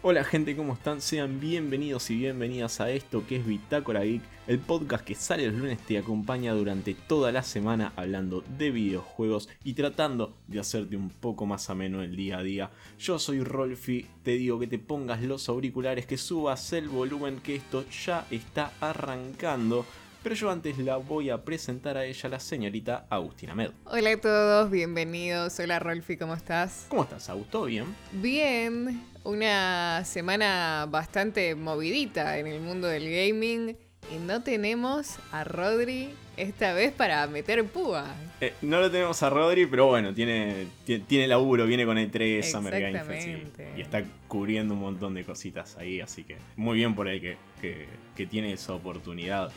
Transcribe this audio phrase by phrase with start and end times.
[0.00, 1.00] Hola gente, ¿cómo están?
[1.00, 5.56] Sean bienvenidos y bienvenidas a esto que es Bitácora Geek, el podcast que sale los
[5.56, 11.10] lunes te acompaña durante toda la semana hablando de videojuegos y tratando de hacerte un
[11.10, 12.70] poco más ameno el día a día.
[13.00, 17.56] Yo soy Rolfi, te digo que te pongas los auriculares, que subas el volumen, que
[17.56, 19.84] esto ya está arrancando.
[20.28, 23.70] Pero yo antes la voy a presentar a ella, la señorita Agustina Med.
[23.86, 25.58] Hola a todos, bienvenidos.
[25.58, 26.84] Hola Rolfi, ¿cómo estás?
[26.90, 27.64] ¿Cómo estás, Augusto?
[27.64, 27.86] ¿Bien?
[28.12, 33.74] Bien, una semana bastante movidita en el mundo del gaming
[34.14, 38.04] y no tenemos a Rodri esta vez para meter púa.
[38.42, 42.42] Eh, no lo tenemos a Rodri, pero bueno, tiene, tiene, tiene laburo, viene con E3,
[42.42, 46.76] Summer Game Fest y, y, está cubriendo un montón de cositas ahí, así que muy
[46.76, 49.50] bien por ahí que, que, que tiene esa oportunidad.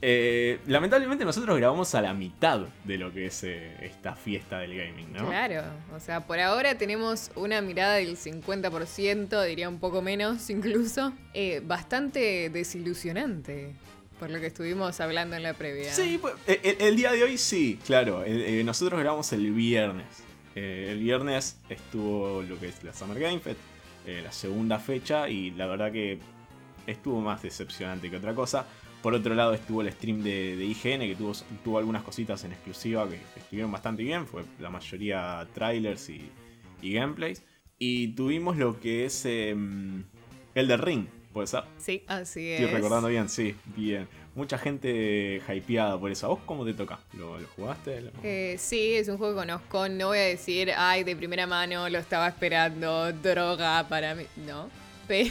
[0.00, 4.76] Eh, lamentablemente nosotros grabamos a la mitad de lo que es eh, esta fiesta del
[4.76, 5.26] gaming, ¿no?
[5.26, 11.12] Claro, o sea, por ahora tenemos una mirada del 50%, diría un poco menos incluso,
[11.34, 13.74] eh, bastante desilusionante.
[14.20, 15.92] Por lo que estuvimos hablando en la previa.
[15.92, 18.24] Sí, pues, el, el, día de hoy sí, claro.
[18.64, 20.06] Nosotros grabamos el viernes.
[20.56, 23.60] el viernes estuvo lo que es la Summer Game Fest,
[24.24, 26.18] la segunda fecha, y la verdad que
[26.88, 28.66] estuvo más decepcionante que otra cosa.
[29.02, 31.32] Por otro lado estuvo el stream de, de IGN que tuvo,
[31.62, 34.26] tuvo, algunas cositas en exclusiva que, que, estuvieron bastante bien.
[34.26, 36.30] Fue la mayoría trailers y,
[36.82, 37.42] y gameplays.
[37.78, 39.54] Y tuvimos lo que es eh,
[40.54, 41.62] el de Ring, ¿puede ser?
[41.78, 42.60] Sí, así es.
[42.60, 44.08] Estoy recordando bien, sí, bien.
[44.34, 46.26] Mucha gente hypeada por eso.
[46.26, 46.98] ¿A vos cómo te toca?
[47.12, 48.10] ¿Lo, lo jugaste?
[48.24, 49.88] Eh, sí, es un juego que conozco.
[49.88, 54.24] No voy a decir, ay, de primera mano lo estaba esperando, droga para mí.
[54.44, 54.68] No.
[55.08, 55.30] Pero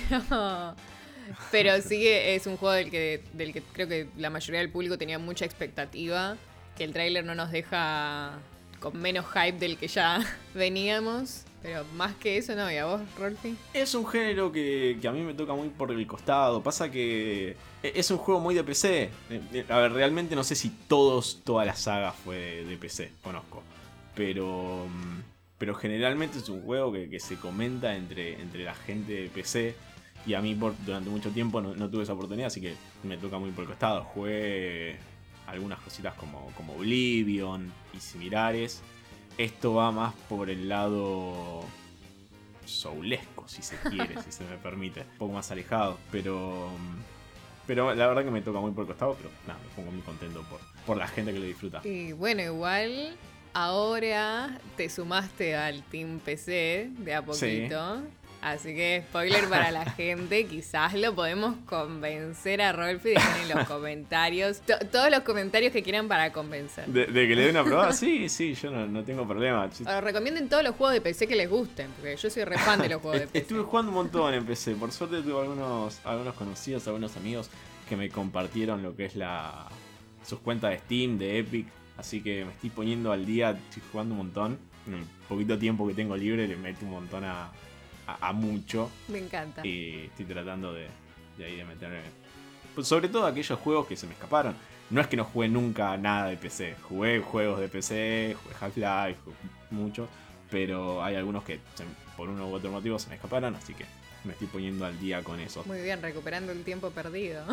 [1.52, 4.98] pero sí es un juego del que, del que creo que la mayoría del público
[4.98, 6.38] tenía mucha expectativa.
[6.76, 8.40] Que el tráiler no nos deja
[8.80, 10.20] con menos hype del que ya
[10.54, 11.44] veníamos.
[11.62, 13.58] Pero más que eso, no, ¿y a vos, Rolfi?
[13.74, 16.62] Es un género que, que, a mí me toca muy por el costado.
[16.62, 19.10] Pasa que es un juego muy de PC.
[19.68, 23.64] A ver, realmente no sé si todos, toda la saga fue de, de PC, conozco.
[24.16, 24.86] Pero,
[25.58, 29.76] pero generalmente es un juego que, que, se comenta entre, entre la gente de PC.
[30.26, 33.18] Y a mí por, durante mucho tiempo no, no, tuve esa oportunidad, así que me
[33.18, 34.04] toca muy por el costado.
[34.04, 34.98] Jugué
[35.48, 38.82] algunas cositas como, como Oblivion y similares.
[39.38, 41.64] Esto va más por el lado
[42.66, 45.02] soulesco, si se quiere, si se me permite.
[45.02, 46.70] Un poco más alejado, pero...
[47.66, 50.02] Pero la verdad que me toca muy por el costado, pero nada, me pongo muy
[50.02, 51.82] contento por, por la gente que lo disfruta.
[51.84, 53.18] Y bueno, igual
[53.54, 57.98] ahora te sumaste al Team PC de a poquito.
[57.98, 58.04] Sí.
[58.42, 63.68] Así que spoiler para la gente, quizás lo podemos convencer a Rolfi, dejen en los
[63.68, 64.62] comentarios,
[64.92, 66.86] todos los comentarios que quieran para convencer.
[66.86, 67.92] ¿De, de que le dé una prueba?
[67.94, 69.70] Sí, sí, yo no, no tengo problema.
[69.86, 72.80] Ahora, recomienden todos los juegos de PC que les gusten, porque yo soy re fan
[72.80, 73.38] de los juegos de PC.
[73.40, 77.50] Estuve jugando un montón en PC, por suerte tuve algunos, algunos conocidos, algunos amigos
[77.90, 79.68] que me compartieron lo que es la
[80.24, 81.68] sus cuentas de Steam, de Epic,
[81.98, 84.60] así que me estoy poniendo al día, estoy jugando un montón.
[84.86, 87.52] En el poquito tiempo que tengo libre le meto un montón a,
[88.08, 88.90] a, a, mucho.
[89.08, 89.66] Me encanta.
[89.66, 90.88] Y estoy tratando de,
[91.38, 92.02] de ahí de meterme.
[92.74, 94.56] Pues sobre todo aquellos juegos que se me escaparon.
[94.90, 96.76] No es que no jugué nunca nada de PC.
[96.88, 99.20] Jugué juegos de PC, jugué Half-Life,
[99.72, 100.08] muchos.
[100.50, 101.60] Pero hay algunos que
[102.16, 103.86] por uno u otro motivo se me escaparon, así que
[104.24, 105.64] me estoy poniendo al día con eso.
[105.66, 107.44] Muy bien, recuperando el tiempo perdido.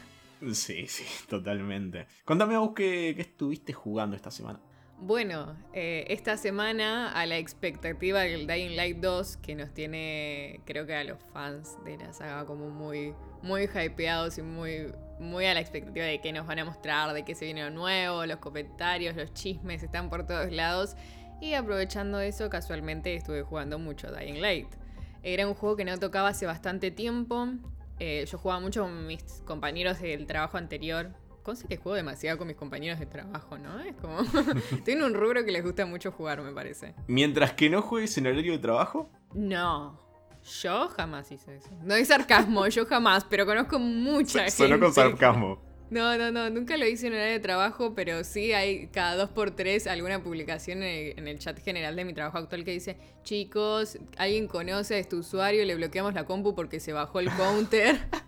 [0.52, 2.06] sí, sí, totalmente.
[2.24, 4.58] Contame a vos qué, qué estuviste jugando esta semana.
[5.00, 10.86] Bueno, eh, esta semana a la expectativa del Dying Light 2, que nos tiene, creo
[10.86, 15.54] que a los fans de la saga como muy, muy hypeados y muy, muy a
[15.54, 18.38] la expectativa de qué nos van a mostrar, de qué se viene lo nuevo, los
[18.38, 20.96] comentarios, los chismes están por todos lados.
[21.40, 24.74] Y aprovechando eso, casualmente estuve jugando mucho Dying Light.
[25.22, 27.46] Era un juego que no tocaba hace bastante tiempo.
[28.00, 31.12] Eh, yo jugaba mucho con mis compañeros del trabajo anterior,
[31.48, 33.80] cosa que juego demasiado con mis compañeros de trabajo, ¿no?
[33.80, 34.18] Es como.
[34.84, 36.94] Tiene un rubro que les gusta mucho jugar, me parece.
[37.06, 39.08] Mientras que no juegues en horario de trabajo.
[39.32, 39.98] No.
[40.60, 41.70] Yo jamás hice eso.
[41.82, 44.50] No hay sarcasmo, yo jamás, pero conozco mucha gente.
[44.50, 45.58] Sonó con sarcasmo.
[45.90, 49.30] No, no, no, nunca lo hice en horario de trabajo, pero sí hay cada dos
[49.30, 53.98] por tres alguna publicación en el, chat general de mi trabajo actual que dice, chicos,
[54.18, 58.00] alguien conoce a este usuario, le bloqueamos la compu porque se bajó el counter.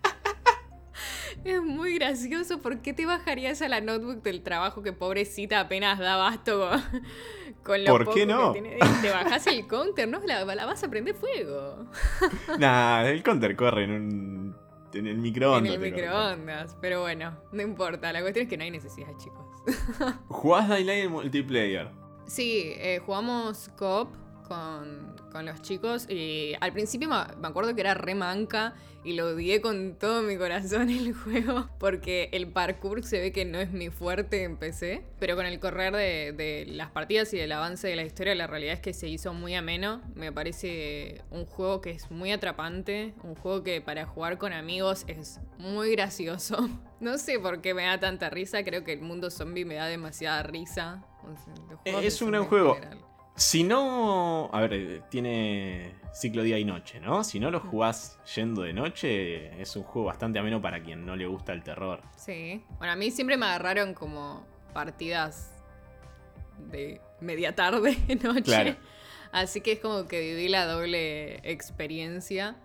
[1.45, 2.61] Es muy gracioso.
[2.61, 6.71] ¿Por qué te bajarías a la notebook del trabajo que pobrecita apenas da basto
[7.63, 8.53] con, lo ¿Por qué no?
[8.53, 8.79] Tiene?
[9.01, 10.21] Te bajas el counter, ¿no?
[10.27, 11.87] La, la, vas a prender fuego.
[12.59, 14.57] Nah, el counter corre en un.
[14.93, 15.75] En el microondas.
[15.75, 16.77] En el microondas.
[16.81, 18.13] Pero bueno, no importa.
[18.13, 19.47] La cuestión es que no hay necesidad, chicos.
[20.29, 21.89] ¿Jugás Daylight en multiplayer?
[22.27, 24.09] Sí, eh, jugamos co-op
[24.47, 26.07] con, con los chicos.
[26.09, 30.37] Y al principio me acuerdo que era re manca y lo odié con todo mi
[30.37, 35.05] corazón el juego porque el parkour se ve que no es mi fuerte en PC,
[35.19, 38.75] pero con el correr de, las partidas y del avance de la historia la realidad
[38.75, 43.35] es que se hizo muy ameno, me parece un juego que es muy atrapante, un
[43.35, 46.69] juego que para jugar con amigos es muy gracioso.
[47.01, 49.87] No sé por qué me da tanta risa, creo que el mundo zombie me da
[49.87, 51.03] demasiada risa.
[51.87, 52.77] es un gran juego.
[53.41, 54.51] Si no.
[54.53, 57.25] A ver, eh, tiene ciclo día y noche, ¿no?
[57.25, 61.17] Si no lo jugás yendo de noche, es un juego bastante ameno para quien no
[61.17, 62.03] le gusta el terror.
[62.17, 62.63] Sí.
[62.77, 65.55] Bueno, a mí siempre me agarraron como partidas
[66.71, 68.43] de media tarde, noche.
[68.43, 68.77] Claro.
[69.33, 72.57] Así que es como que viví la doble experiencia.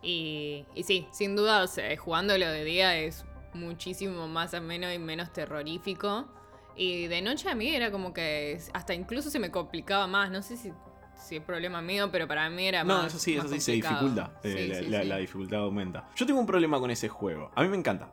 [0.00, 4.98] Y, y sí, sin duda, o sea, jugándolo de día es muchísimo más ameno y
[4.98, 6.26] menos terrorífico.
[6.76, 10.30] Y de noche a mí era como que hasta incluso se me complicaba más.
[10.30, 10.72] No sé si,
[11.14, 13.02] si es problema mío, pero para mí era más.
[13.02, 14.38] No, eso sí, eso sí se dificulta.
[14.42, 16.08] Eh, la, dificultad aumenta.
[16.16, 17.50] Yo tengo un problema con ese juego.
[17.54, 18.12] A mí me encanta.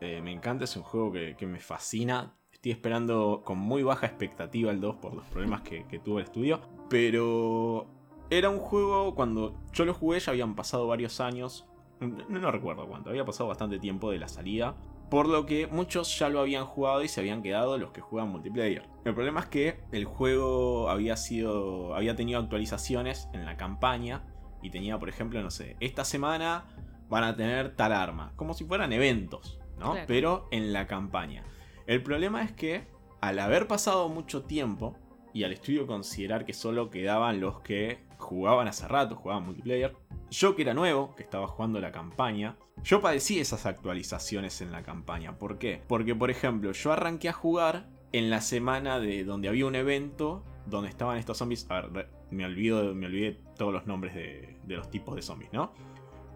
[0.00, 2.34] Eh, me encanta, es un juego que, me fascina.
[2.52, 6.60] Estoy esperando con muy baja expectativa el 2 por los problemas que, tuvo el estudio.
[6.88, 7.86] Pero
[8.30, 11.66] era un juego, cuando yo lo jugué ya habían pasado varios años.
[12.00, 14.76] No, no recuerdo cuánto, había pasado bastante tiempo de la salida.
[15.10, 18.30] Por lo que muchos ya lo habían jugado y se habían quedado los que juegan
[18.30, 18.86] multiplayer.
[19.04, 21.94] El problema es que el juego había sido.
[21.94, 24.24] había tenido actualizaciones en la campaña.
[24.60, 26.64] Y tenía, por ejemplo, no sé, esta semana
[27.08, 28.32] van a tener tal arma.
[28.36, 29.94] Como si fueran eventos, ¿no?
[30.06, 31.44] Pero en la campaña.
[31.86, 32.86] El problema es que
[33.20, 34.96] al haber pasado mucho tiempo
[35.32, 39.94] y al estudio considerar que solo quedaban los que jugaban hace rato, jugaban multiplayer,
[40.30, 44.82] yo que era nuevo, que estaba jugando la campaña, yo padecí esas actualizaciones en la
[44.82, 45.38] campaña.
[45.38, 45.82] ¿Por qué?
[45.86, 50.44] Porque, por ejemplo, yo arranqué a jugar en la semana de donde había un evento
[50.66, 51.66] donde estaban estos zombies.
[51.70, 55.72] A ver, me olvido, me olvidé todos los nombres de, los tipos de zombies, ¿no?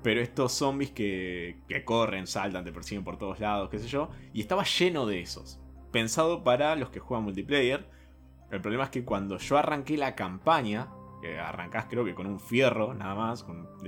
[0.03, 4.11] Pero estos zombies que, que corren, saltan, te persiguen por todos lados, qué sé yo.
[4.33, 5.61] Y estaba lleno de esos.
[5.93, 7.89] Pensado para los que juegan multiplayer.
[8.51, 10.89] El problema es que cuando yo arranqué la campaña,
[11.23, 13.47] que arrancás creo que con un fierro nada más,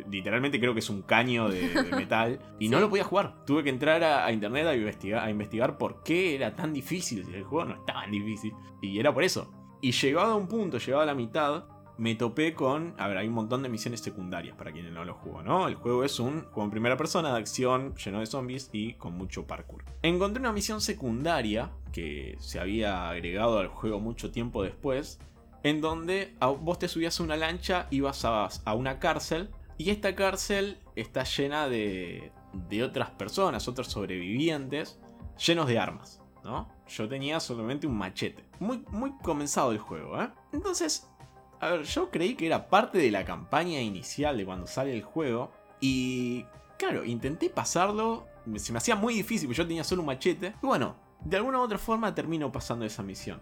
[0.08, 3.44] literalmente creo que es un caño de, metal, y no lo podía jugar.
[3.44, 7.34] Tuve que entrar a, internet a investigar, a investigar por qué era tan difícil, si
[7.34, 9.52] el juego no estaba tan difícil, y era por eso.
[9.80, 11.64] Y llegado a un punto, llegado a la mitad,
[11.98, 12.94] me topé con.
[12.98, 15.68] A ver, hay un montón de misiones secundarias para quienes no lo jugó, ¿no?
[15.68, 19.16] El juego es un juego en primera persona de acción, lleno de zombies y con
[19.16, 19.84] mucho parkour.
[20.02, 25.20] Encontré una misión secundaria que se había agregado al juego mucho tiempo después,
[25.64, 30.14] en donde vos te subías a una lancha, ibas a, a una cárcel, y esta
[30.14, 32.32] cárcel está llena de,
[32.84, 35.00] otras personas, otros sobrevivientes,
[35.44, 36.68] llenos de armas, ¿no?
[36.86, 38.44] Yo tenía solamente un machete.
[38.60, 40.30] Muy, muy comenzado el juego, ¿eh?
[40.52, 41.08] Entonces,
[41.60, 45.02] a ver, yo creí que era parte de la campaña inicial de cuando sale el
[45.02, 45.50] juego.
[45.80, 46.44] Y,
[46.78, 48.26] claro, intenté pasarlo.
[48.56, 50.54] Se me hacía muy difícil, porque yo tenía solo un machete.
[50.62, 53.40] Y bueno, de alguna u otra forma termino pasando esa misión.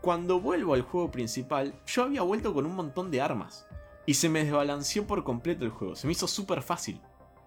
[0.00, 3.66] Cuando vuelvo al juego principal, yo había vuelto con un montón de armas.
[4.06, 5.96] Y se me desbalanceó por completo el juego.
[5.96, 7.00] Se me hizo súper fácil.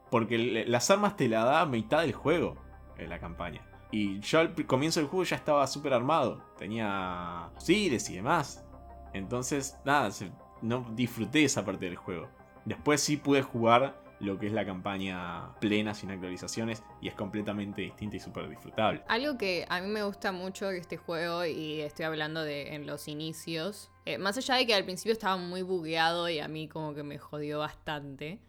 [0.09, 0.38] Porque
[0.68, 2.57] las armas te la da mitad del juego
[2.98, 3.65] en la campaña.
[3.92, 6.44] Y yo al comienzo del juego ya estaba súper armado.
[6.57, 8.65] Tenía fusiles y demás.
[9.13, 10.09] Entonces, nada,
[10.62, 12.30] no disfruté esa parte del juego.
[12.65, 17.81] Después sí pude jugar lo que es la campaña plena sin actualizaciones y es completamente
[17.81, 19.03] distinta y súper disfrutable.
[19.07, 22.86] Algo que a mí me gusta mucho de este juego y estoy hablando de en
[22.86, 26.67] los inicios, eh, más allá de que al principio estaba muy bugueado y a mí
[26.67, 28.39] como que me jodió bastante.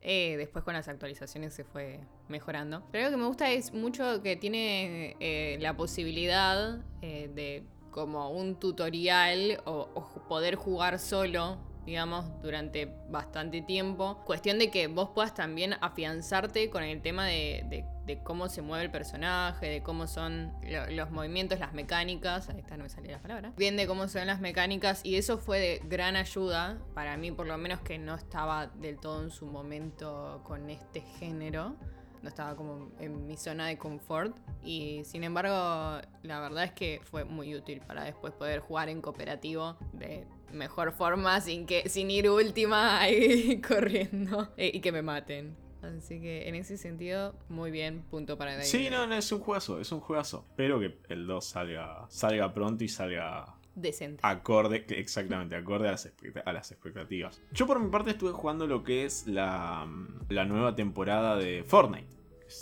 [0.00, 2.86] Eh, después con las actualizaciones se fue mejorando.
[2.92, 8.56] Pero lo que me gusta es mucho que tiene eh, la posibilidad de como un
[8.56, 9.88] tutorial o,
[10.28, 14.22] poder jugar solo digamos, durante bastante tiempo.
[14.26, 17.86] Cuestión de que vos puedas también afianzarte con el tema de,
[18.24, 20.52] cómo se mueve el personaje, de cómo son
[20.90, 22.50] los movimientos, las mecánicas.
[22.50, 23.52] Ahí está, no me salía la palabra.
[23.56, 27.46] Bien de cómo son las mecánicas y eso fue de gran ayuda para mí, por
[27.46, 31.74] lo menos que no estaba del todo en su momento con este género
[32.22, 37.00] no estaba como en mi zona de confort y sin embargo la verdad es que
[37.04, 42.10] fue muy útil para después poder jugar en cooperativo de mejor forma sin que sin
[42.10, 45.56] ir última ahí corriendo eh, y que me maten.
[45.82, 49.38] Así que en ese sentido, muy bien, punto para Dying Sí, no, no, es un
[49.38, 50.44] juegazo, es un juegazo.
[50.50, 54.20] Espero que el 2 salga, salga pronto y salga decente.
[54.24, 56.10] Acorde, exactamente, acorde a las,
[56.44, 57.40] a las, expectativas.
[57.52, 59.88] Yo por mi parte estuve jugando lo que es la,
[60.28, 62.08] la nueva temporada de Fortnite.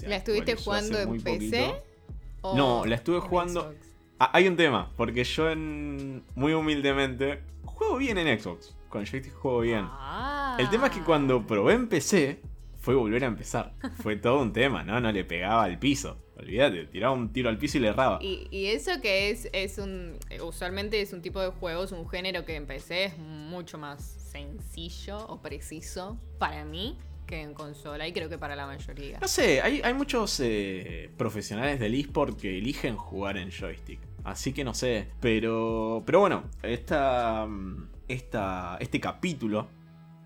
[0.07, 1.83] ¿La estuviste jugando en PC?
[2.43, 3.75] no, la estuve jugando...
[4.19, 7.43] Ah, hay un tema, porque yo en, muy humildemente
[7.77, 8.75] juego bien en Xbox.
[8.89, 9.85] Con joystick juego bien.
[9.89, 10.57] Ah.
[10.59, 12.41] El tema es que cuando probé en PC,
[12.79, 13.75] fue volver a empezar.
[14.03, 15.01] Fue todo un tema, ¿no?
[15.01, 16.19] No le pegaba al piso.
[16.37, 18.19] Olvídate, tiraba un tiro al piso y le erraba.
[18.21, 20.19] Y, y eso que es, es un.
[20.45, 25.19] Usualmente es un tipo de juegos, un género que en PC es mucho más sencillo
[25.27, 29.19] o preciso para mí que en consola y creo que para la mayoría.
[29.19, 33.99] No sé, hay, hay muchos eh, profesionales del eSport que eligen jugar en joystick.
[34.27, 35.09] Así que no sé.
[35.21, 36.03] Pero.
[36.05, 37.47] Pero bueno, esta.
[38.09, 39.69] esta este capítulo.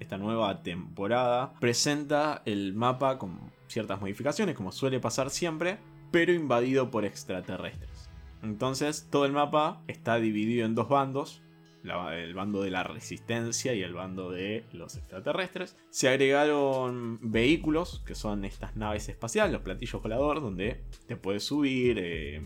[0.01, 1.53] Esta nueva temporada.
[1.61, 4.57] Presenta el mapa con ciertas modificaciones.
[4.57, 5.79] Como suele pasar siempre.
[6.11, 8.09] Pero invadido por extraterrestres.
[8.43, 11.43] Entonces, todo el mapa está dividido en dos bandos
[12.13, 15.77] el bando de la resistencia y el bando de los extraterrestres.
[15.91, 21.99] Se agregaron vehículos, que son estas naves espaciales, los platillos voladores, donde te puedes subir,
[21.99, 22.43] eh,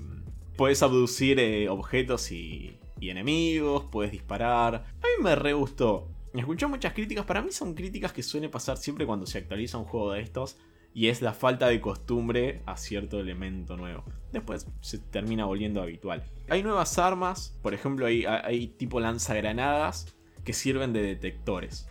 [0.57, 4.75] puedes abducir eh, objetos y, enemigos, puedes disparar.
[4.75, 6.09] A mí me re gustó.
[6.33, 9.85] Escuché muchas críticas, para mí son críticas que suele pasar siempre cuando se actualiza un
[9.85, 10.57] juego de estos.
[10.95, 14.05] Y es la falta de costumbre a cierto elemento nuevo.
[14.33, 16.23] Después se termina volviendo habitual.
[16.49, 21.89] Hay nuevas armas, por ejemplo, hay, hay tipo lanzagranadas que sirven de detectores.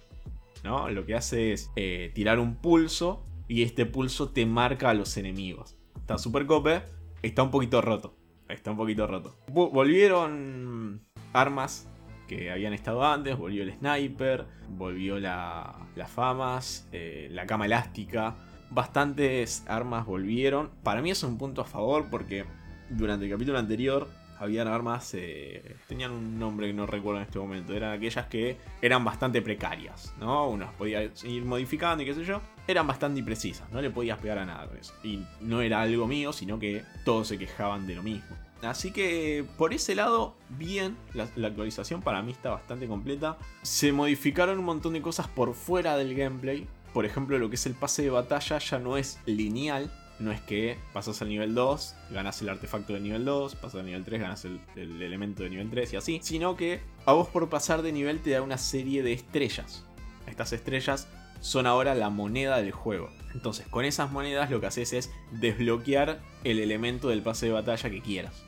[0.63, 0.89] ¿no?
[0.89, 5.17] Lo que hace es eh, tirar un pulso y este pulso te marca a los
[5.17, 5.75] enemigos.
[5.97, 6.83] Está super cope,
[7.21, 8.15] está un poquito roto.
[8.53, 9.35] Está un poquito roto.
[9.47, 11.01] Vo- Volvieron
[11.33, 11.87] armas
[12.27, 18.35] que habían estado antes, volvió el sniper, volvió la, las famas, eh, la cama elástica.
[18.69, 20.71] Bastantes armas volvieron.
[20.83, 22.45] Para mí es un punto a favor porque
[22.89, 24.07] durante el capítulo anterior
[24.43, 28.57] habían armas, eh, tenían un nombre que no recuerdo en este momento, eran aquellas que
[28.81, 30.49] eran bastante precarias, ¿no?
[30.49, 34.39] Unas podías ir modificando y qué sé yo, eran bastante imprecisas, no le podías pegar
[34.39, 34.69] a nada.
[35.03, 38.35] Y no era algo mío, sino que todos se quejaban de lo mismo.
[38.61, 43.37] Así que por ese lado, bien, la, la actualización para mí está bastante completa.
[43.61, 46.67] Se modificaron un montón de cosas por fuera del gameplay.
[46.93, 49.91] Por ejemplo, lo que es el pase de batalla ya no es lineal,
[50.23, 53.85] no es que pasas al nivel 2, ganas el artefacto del nivel 2, pasas al
[53.85, 57.27] nivel 3, ganas el, el elemento de nivel 3 y así, sino que a vos
[57.27, 59.85] por pasar de nivel te da una serie de estrellas.
[60.25, 61.07] Estas estrellas
[61.41, 63.09] son ahora la moneda del juego.
[63.33, 67.89] Entonces, con esas monedas lo que haces es desbloquear el elemento del pase de batalla
[67.89, 68.43] que quieras.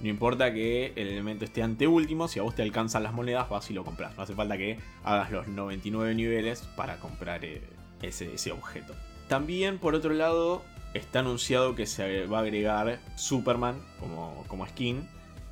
[0.00, 3.70] No importa que el elemento esté anteúltimo, si a vos te alcanzan las monedas, vas
[3.70, 4.16] y lo compras.
[4.16, 7.62] No hace falta que hagas los 99 niveles para comprar eh,
[8.02, 8.94] ese objeto.
[9.28, 10.62] También, por otro lado,
[10.94, 15.08] está anunciado que se va a agregar Superman como, como skin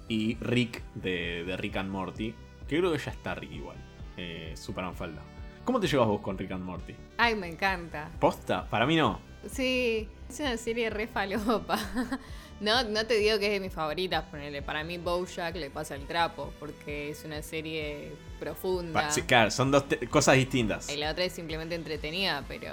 [0.08, 2.34] y Rick de, de Rick and Morty.
[2.68, 3.76] Que creo que ya está Rick igual.
[4.16, 5.22] Eh, Superman falta.
[5.64, 6.94] ¿Cómo te llevas vos con Rick and Morty?
[7.18, 8.10] Ay, me encanta.
[8.18, 8.68] ¿Posta?
[8.68, 9.20] Para mí no.
[9.50, 11.78] Sí, es una serie re falopa.
[12.60, 14.60] No, no te digo que es de mis favoritas, ponele.
[14.60, 19.00] Para mí Bojack le pasa el trapo, porque es una serie profunda.
[19.00, 20.90] Pa- sí, claro, son dos cosas distintas.
[20.92, 22.70] Y la otra es simplemente entretenida, pero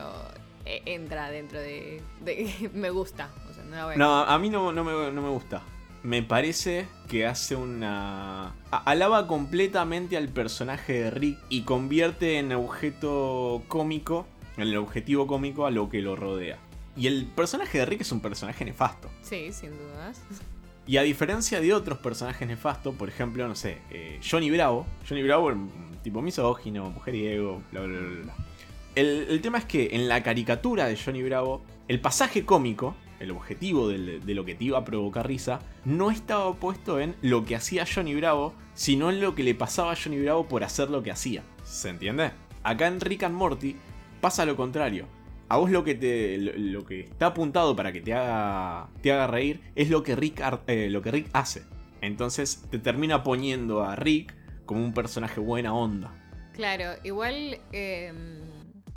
[0.86, 3.30] entra dentro de, de- me gusta.
[3.50, 5.62] O sea, no la voy a- No, a mí no, no me, no me gusta.
[6.04, 8.54] Me parece que hace una...
[8.72, 15.66] Alaba completamente al personaje de Rick y convierte en objeto cómico, en el objetivo cómico
[15.66, 16.58] a lo que lo rodea.
[16.96, 19.10] Y el personaje de Rick es un personaje nefasto.
[19.22, 20.22] Sí, sin dudas.
[20.90, 24.86] Y a diferencia de otros personajes nefastos, por ejemplo, no sé, eh, Johnny Bravo.
[25.06, 25.52] Johnny Bravo,
[26.02, 28.34] tipo misógino, mujeriego, bla, bla, bla, bla.
[28.98, 33.30] El, el tema es que en la caricatura de Johnny Bravo, el pasaje cómico, el
[33.30, 37.46] objetivo del- de lo que te iba a provocar risa, no estaba puesto en lo
[37.46, 40.90] que hacía Johnny Bravo, sino en lo que le pasaba a Johnny Bravo por hacer
[40.90, 41.44] lo que hacía.
[41.64, 42.32] ¿Se entiende?
[42.64, 43.76] Acá en Rick and Morty
[44.20, 45.06] pasa lo contrario.
[45.50, 46.38] A vos lo que te.
[46.40, 48.90] lo, lo que está apuntado para que te haga.
[49.04, 51.62] te haga reír es lo que Rick ar- eh, lo que Rick hace.
[52.02, 54.36] Entonces te termina poniendo a Rick
[54.66, 56.12] como un personaje buena onda.
[56.54, 58.12] Claro, igual eh,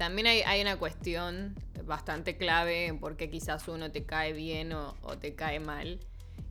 [0.00, 1.54] también hay, una cuestión
[1.85, 6.00] bastante clave en por qué quizás uno te cae bien o, o te cae mal.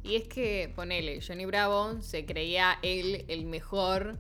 [0.04, 4.20] Y es que, ponele, Johnny Bravo se creía él el mejor.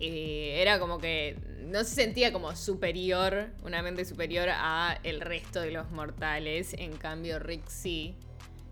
[0.00, 5.60] eh, era como que no se sentía como superior, una mente superior a el resto
[5.60, 6.74] de los mortales.
[6.76, 8.16] En cambio, Rick sí.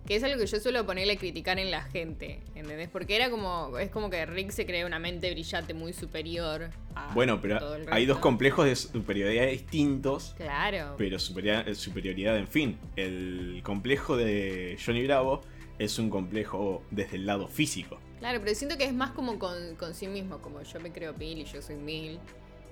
[0.07, 2.89] Que es algo que yo suelo ponerle a criticar en la gente, ¿entendés?
[2.89, 7.13] Porque era como, es como que Rick se crea una mente brillante muy superior a
[7.13, 10.35] Bueno, todo pero el hay dos complejos de superioridad distintos.
[10.39, 10.95] Claro.
[10.97, 12.79] Pero superioridad, superioridad, en fin.
[12.97, 15.43] El complejo de Johnny Bravo
[15.79, 17.99] es un complejo desde el lado físico.
[18.19, 21.13] Claro, pero siento que es más como con, con sí mismo, como yo me creo
[21.15, 22.19] mil y yo soy mil.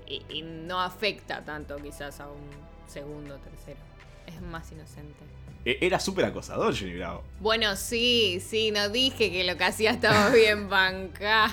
[0.09, 2.41] Y, y no afecta tanto quizás a un
[2.89, 3.79] segundo, tercero.
[4.27, 5.19] es más inocente.
[5.67, 7.23] E- Era súper acosador Johnny Bravo.
[7.41, 11.49] Bueno, sí, sí, no dije que lo que hacía estaba bien banca.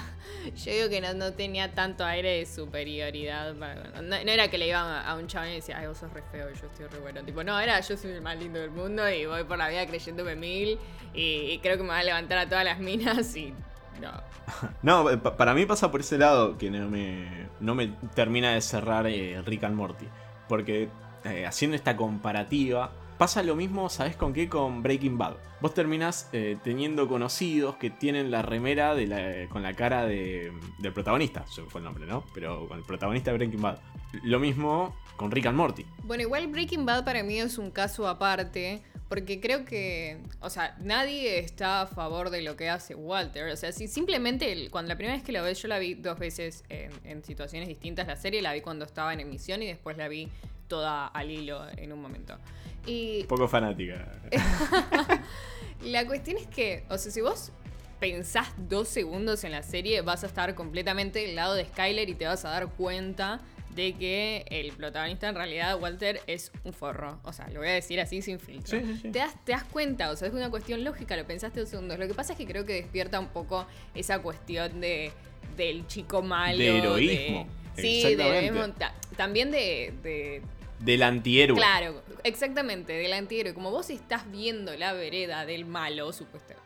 [0.58, 3.56] Yo digo que no, no tenía tanto aire de superioridad.
[3.56, 6.12] para- No, no era que le iban a, un chabón y decía, ay, vos sos
[6.14, 7.24] re feo y yo estoy re bueno.
[7.24, 9.86] Tipo, no, era yo soy el más lindo del mundo y voy por la vida
[9.88, 10.78] creyéndome mil
[11.14, 13.54] y, y creo que me va a levantar a todas las minas y
[14.02, 14.12] no.
[14.84, 18.62] No, pa- para mí pasa por ese lado que no me, no me termina de
[18.62, 20.08] cerrar eh, Rick and Morty.
[20.50, 20.90] Porque
[21.24, 22.92] eh, haciendo esta comparativa,
[23.24, 24.50] pasa lo mismo, ¿sabes con qué?
[24.50, 25.36] Con Breaking Bad.
[25.62, 30.52] Vos terminás eh, teniendo conocidos que tienen la remera de la- con la cara de,
[30.80, 31.46] del protagonista.
[31.48, 32.26] Se fue el nombre, ¿no?
[32.34, 33.80] Pero con el protagonista de Breaking Bad.
[34.24, 35.86] Lo mismo con Rick and Morty.
[36.04, 40.76] Bueno, igual Breaking Bad para mí es un caso aparte, porque creo que, o sea,
[40.82, 43.48] nadie está a favor de lo que hace Walter.
[43.54, 46.20] O sea, si simplemente cuando la primera vez que la ves, yo la vi dos
[46.20, 49.96] veces en, en situaciones distintas, la serie la vi cuando estaba en emisión y después
[49.96, 50.28] la vi
[50.68, 52.38] toda al hilo en un momento.
[52.86, 54.12] Y Poco fanática.
[55.84, 57.52] la cuestión es que, o sea, si vos
[58.00, 62.16] pensás dos segundos en la serie, vas a estar completamente del lado de Skyler y
[62.16, 63.40] te vas a dar cuenta
[63.74, 67.20] de que el protagonista en realidad, Walter, es un forro.
[67.24, 68.78] O sea, lo voy a decir así sin filtro.
[68.80, 69.12] Sí, sí, sí.
[69.12, 71.98] Te, das, te das cuenta, o sea, es una cuestión lógica, lo pensaste dos segundos.
[71.98, 75.12] Lo que pasa es que creo que despierta un poco esa cuestión de
[75.58, 76.58] del chico malo.
[76.58, 77.48] De heroísmo.
[77.76, 78.74] de- sí, de heroísmo.
[78.74, 80.42] Ta- También de- de,
[80.84, 81.58] Del antihéroe.
[81.58, 83.54] Claro, exactamente, del antihéroe.
[83.54, 86.62] Como vos estás viendo la vereda del malo, supuestamente.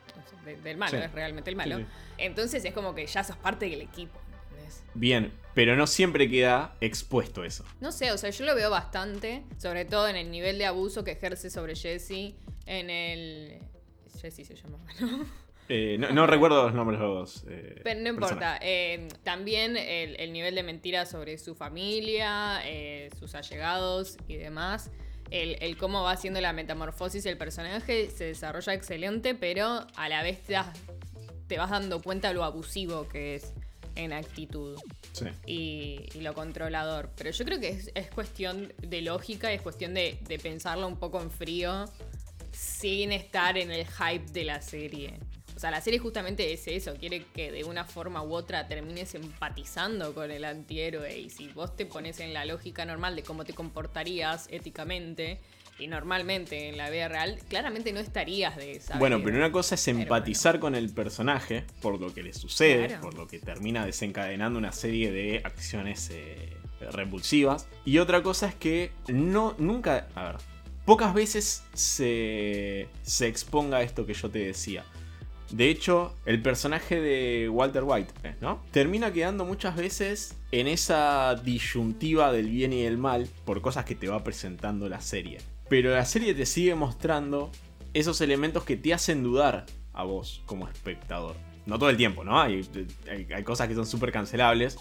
[0.46, 1.04] de- del malo, Sí.
[1.04, 1.78] es realmente el malo.
[1.78, 1.90] Sí, sí.
[2.20, 4.18] Entonces es como que ya sos parte del equipo.
[4.52, 4.82] ¿entendés?
[4.94, 7.66] Bien, pero no siempre queda expuesto eso.
[7.82, 11.04] No sé, o sea, yo lo veo bastante, sobre todo en el nivel de abuso
[11.04, 12.34] que ejerce sobre Jesse
[12.66, 13.60] en el...
[14.22, 15.26] Jesse se llama, ¿no?
[15.70, 18.58] Eh, no, no recuerdo los nombres de los eh, Pero no importa.
[18.62, 24.90] eh, también el, el nivel de mentira sobre su familia, eh, sus allegados y demás.
[25.30, 30.24] El, el cómo va haciendo la metamorfosis el personaje se desarrolla excelente, pero a la
[30.24, 30.80] vez te, das-
[31.48, 33.54] te vas dando cuenta lo abusivo que es
[33.96, 34.78] en actitud
[35.12, 35.26] Sí.
[35.46, 37.10] y, y lo controlador.
[37.18, 40.98] Pero yo creo que es, es cuestión de lógica, es cuestión de, de pensarlo un
[40.98, 41.86] poco en frío
[42.52, 45.16] sin estar en el hype de la serie.
[45.58, 49.16] O sea, la serie justamente es eso, quiere que de una forma u otra termines
[49.16, 53.44] empatizando con el antihéroe y si vos te pones en la lógica normal de cómo
[53.44, 55.40] te comportarías éticamente
[55.80, 59.74] y normalmente en la vida real, claramente no estarías de esa Bueno, pero una cosa
[59.74, 63.02] es empatizar con el personaje por lo que le sucede, Claro.
[63.02, 66.56] por lo que termina desencadenando una serie de acciones eh,
[66.92, 67.68] repulsivas.
[67.84, 70.36] Y otra cosa es que no, nunca, a ver,
[70.86, 74.86] pocas veces se, se exponga esto que yo te decía.
[75.52, 78.36] De hecho, el personaje de Walter White, ¿eh?
[78.42, 78.62] ¿no?
[78.72, 83.96] Termina quedando muchas veces en esa disyuntiva del bien y del mal por cosas que
[83.96, 85.38] te va presentando la serie.
[85.70, 87.52] Pero la serie te sigue mostrando
[87.94, 91.36] esos elementos que te hacen dudar a vos como espectador.
[91.66, 92.40] No todo el tiempo, ¿no?
[92.42, 92.68] Hay,
[93.34, 94.78] hay- cosas que son súper cancelables,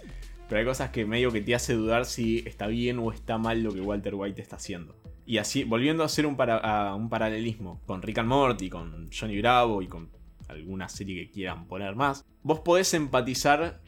[0.49, 3.63] pero hay cosas que medio que te hace dudar si está bien o está mal
[3.63, 4.95] lo que Walter White está haciendo.
[5.25, 9.83] Y así, volviendo a hacer un, un paralelismo con Rick and Morty, con Johnny Bravo
[9.83, 10.09] y con
[10.49, 13.81] alguna serie que quieran poner más, vos podés empatizar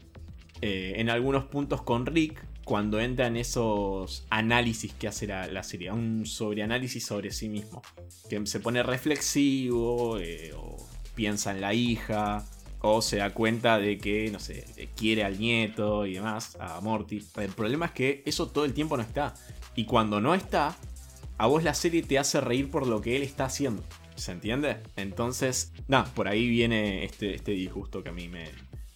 [0.61, 5.63] eh, en algunos puntos con Rick cuando entra en esos análisis que hace la, la
[5.63, 7.81] serie, un sobreanálisis sobre sí mismo,
[8.29, 10.77] que se pone reflexivo, eh, o
[11.15, 12.45] piensa en la hija,
[12.81, 17.25] o se da cuenta de que, no sé, quiere al nieto y demás, a Morty.
[17.37, 19.33] El problema es que eso todo el tiempo no está.
[19.75, 20.77] Y cuando no está,
[21.37, 23.83] a vos la serie te hace reír por lo que él está haciendo.
[24.19, 24.77] ¿Se entiende?
[24.95, 28.49] Entonces, nada, por ahí viene este, este disgusto que a mí me,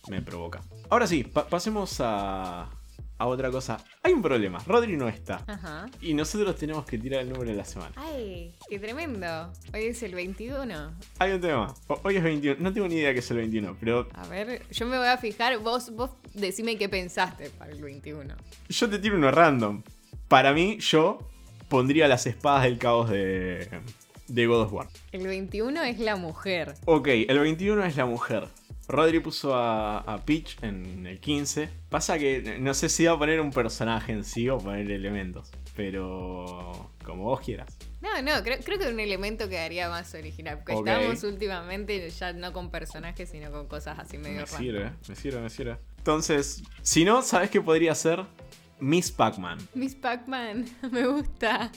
[0.09, 0.62] me provoca.
[0.89, 2.69] Ahora sí, pa- pasemos a,
[3.17, 3.77] a otra cosa.
[4.03, 5.43] Hay un problema, Rodri no está.
[5.47, 5.86] Ajá.
[6.01, 7.93] Y nosotros tenemos que tirar el número de la semana.
[7.95, 9.51] Ay, qué tremendo.
[9.73, 10.91] Hoy es el 21.
[11.19, 11.73] Hay un tema.
[12.03, 12.57] Hoy es 21.
[12.59, 15.17] No tengo ni idea que es el 21, pero A ver, yo me voy a
[15.17, 15.57] fijar.
[15.59, 18.36] Vos, vos decime qué pensaste para el 21.
[18.69, 19.83] yo te tiro uno random.
[20.27, 21.19] Para mí, yo
[21.69, 23.69] pondría las espadas del caos de,
[24.33, 24.87] de God of War.
[25.11, 26.73] El 21 es la mujer.
[26.85, 28.47] Ok, el 21 es la mujer.
[28.87, 31.69] Rodri puso a, a Peach en el 15.
[31.89, 35.51] Pasa que no sé si va a poner un personaje en sí o poner elementos.
[35.75, 37.77] Pero como vos quieras.
[38.01, 40.57] No, no, creo, creo que un elemento quedaría más original.
[40.57, 40.87] Porque Ok.
[40.87, 44.59] estamos últimamente ya no con personajes, sino con cosas así medio Me random.
[44.59, 45.77] sirve, me sirve, me sirve.
[45.99, 48.25] Entonces, si no, ¿sabes qué podría ser?
[48.79, 49.59] Miss Pac-Man.
[49.75, 51.71] Miss Pac-Man, me gusta.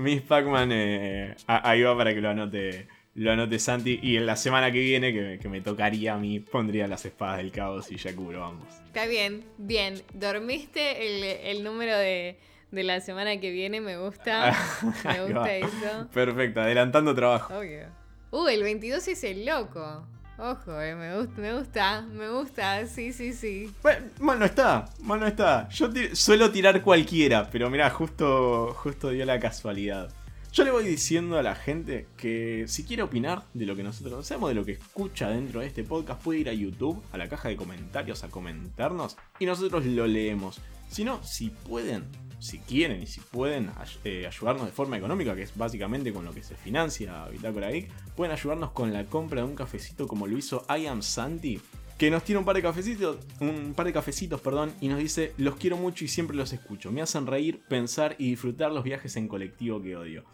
[0.00, 4.00] Miss Pac-Man, eh, ahí va para que lo anote, lo anote Santi.
[4.02, 7.36] Y en la semana que viene, que, que me tocaría a mí, pondría las espadas
[7.38, 8.68] del caos y ya cubro ambos.
[8.86, 10.02] Está bien, bien.
[10.14, 12.38] Dormiste el, el número de,
[12.70, 14.56] de la semana que viene, me gusta.
[15.04, 16.08] me gusta eso.
[16.12, 17.58] Perfecto, adelantando trabajo.
[17.58, 17.86] Obvio.
[18.30, 20.06] Uh, el 22 es el loco.
[20.42, 23.70] Ojo, eh, me, gusta, me gusta, me gusta, sí, sí, sí.
[23.82, 25.68] Bueno, mal no está, mal no está.
[25.68, 30.10] Yo suelo tirar cualquiera, pero mirá, justo, justo dio la casualidad.
[30.50, 34.18] Yo le voy diciendo a la gente que si quiere opinar de lo que nosotros
[34.18, 37.28] hacemos, de lo que escucha dentro de este podcast, puede ir a YouTube, a la
[37.28, 40.58] caja de comentarios, a comentarnos y nosotros lo leemos.
[40.88, 42.06] Si no, si pueden,
[42.40, 43.70] si quieren y si pueden
[44.04, 47.90] eh, ayudarnos de forma económica, que es básicamente con lo que se financia Bitácora Geek,
[48.16, 51.60] pueden ayudarnos con la compra de un cafecito como lo hizo I Am Santi,
[51.98, 55.34] que nos tiene un par de cafecitos, un par de cafecitos, perdón, y nos dice,
[55.36, 56.90] los quiero mucho y siempre los escucho.
[56.90, 60.24] Me hacen reír, pensar y disfrutar los viajes en colectivo que odio.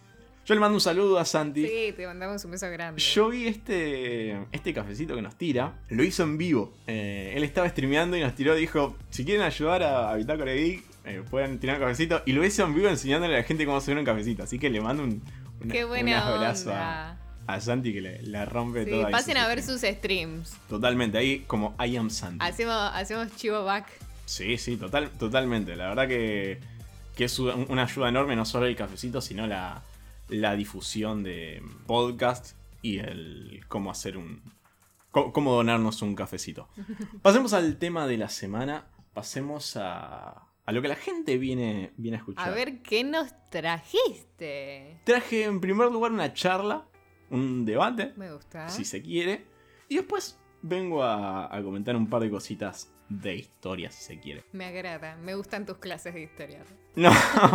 [0.47, 1.67] Yo le mando un saludo a Santi.
[1.67, 3.03] Sí, te mandamos un beso grande.
[3.03, 6.73] Yo vi este, este cafecito que nos tira, lo hizo en vivo.
[6.87, 10.85] Eh, él estaba streameando y nos tiró, dijo, si quieren ayudar a, a Bitácora Geek,
[11.07, 12.23] eh, pueden tirar un cafecito.
[12.27, 14.43] Y lo hizo en vivo enseñándole a la gente cómo hacer un cafecito.
[14.43, 15.23] Así que le mando un,
[15.63, 17.19] una- Qué un abrazo a, onda.
[17.47, 19.07] a Santi que le, la rompe Sí, toda.
[19.07, 19.81] ahí pasen a ver streams.
[19.81, 20.57] sus streams.
[20.69, 22.45] Totalmente, ahí como I am Santi.
[22.45, 23.87] Hacemos, hacemos chivo back.
[24.27, 25.77] Sí, sí, total, totalmente.
[25.77, 26.61] La verdad que,
[27.15, 29.83] que es un- una ayuda enorme, no solo el cafecito, sino la,
[30.29, 34.43] la difusión de podcast y el cómo hacer un.
[35.11, 36.69] cómo donarnos un cafecito.
[37.23, 38.85] Pasemos al tema de la semana.
[39.15, 42.49] Pasemos a, a lo que la gente viene, viene a escuchar.
[42.49, 44.99] A ver qué nos trajiste.
[45.05, 46.87] Traje en primer lugar una charla,
[47.31, 48.69] un debate, Me gusta.
[48.69, 49.45] si se quiere.
[49.89, 54.43] Y después vengo a, a comentar un par de cositas de historia, si se quiere.
[54.53, 55.17] Me agrada.
[55.17, 56.65] Me gustan tus clases de historia.
[56.97, 57.13] No,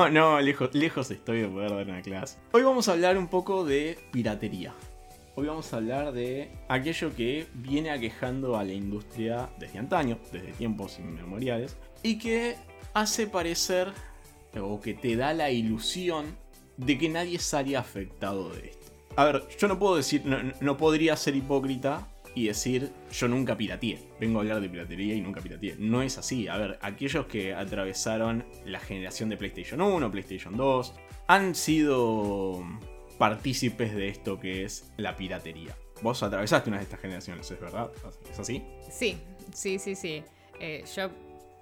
[0.10, 2.38] no, lejos, lejos estoy de poder dar una clase.
[2.52, 4.71] Hoy vamos a hablar un poco de piratería.
[5.34, 10.52] Hoy vamos a hablar de aquello que viene aquejando a la industria desde antaño, desde
[10.52, 12.56] tiempos inmemoriales, y que
[12.93, 13.91] hace parecer,
[14.60, 16.38] o que te da la ilusión,
[16.77, 18.91] de que nadie sale afectado de esto.
[19.15, 23.58] A ver, yo no puedo decir, no, no podría ser hipócrita y decir yo nunca
[23.58, 23.99] pirateé.
[24.19, 25.75] Vengo a hablar de piratería y nunca pirateé.
[25.77, 26.47] No es así.
[26.47, 30.93] A ver, aquellos que atravesaron la generación de PlayStation 1, PlayStation 2,
[31.27, 32.63] han sido
[33.17, 35.75] partícipes de esto que es la piratería.
[36.01, 37.91] Vos atravesaste una de estas generaciones, ¿es verdad?
[38.32, 38.63] ¿Es así?
[38.89, 39.17] Sí,
[39.54, 40.23] sí, sí, sí.
[40.60, 41.10] Eh, yo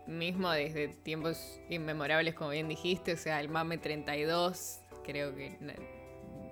[0.10, 5.76] mismo desde tiempos inmemorables, como bien dijiste, o sea, el MAME 32, creo que na-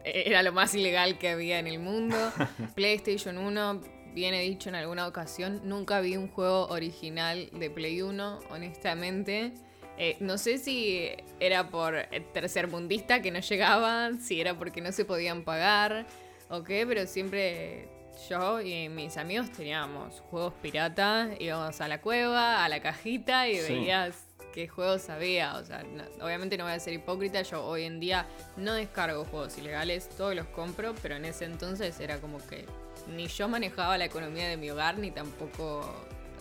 [0.06, 2.16] era lo más ilegal que había en el mundo.
[2.76, 3.82] PlayStation 1,
[4.14, 9.52] bien he dicho en alguna ocasión, nunca vi un juego original de Play 1, honestamente.
[9.98, 11.96] Eh, no sé si era por
[12.32, 16.06] tercermundista que no llegaban, si era porque no se podían pagar
[16.50, 17.90] o qué, pero siempre
[18.30, 23.58] yo y mis amigos teníamos juegos pirata, íbamos a la cueva, a la cajita y
[23.58, 23.74] Sí.
[23.74, 25.56] veías qué juegos había.
[25.56, 28.26] O sea, no- obviamente no voy a ser hipócrita, yo hoy en día
[28.56, 32.66] no descargo juegos ilegales, todos los compro, pero en ese entonces era como que
[33.08, 35.86] ni yo manejaba la economía de mi hogar, ni tampoco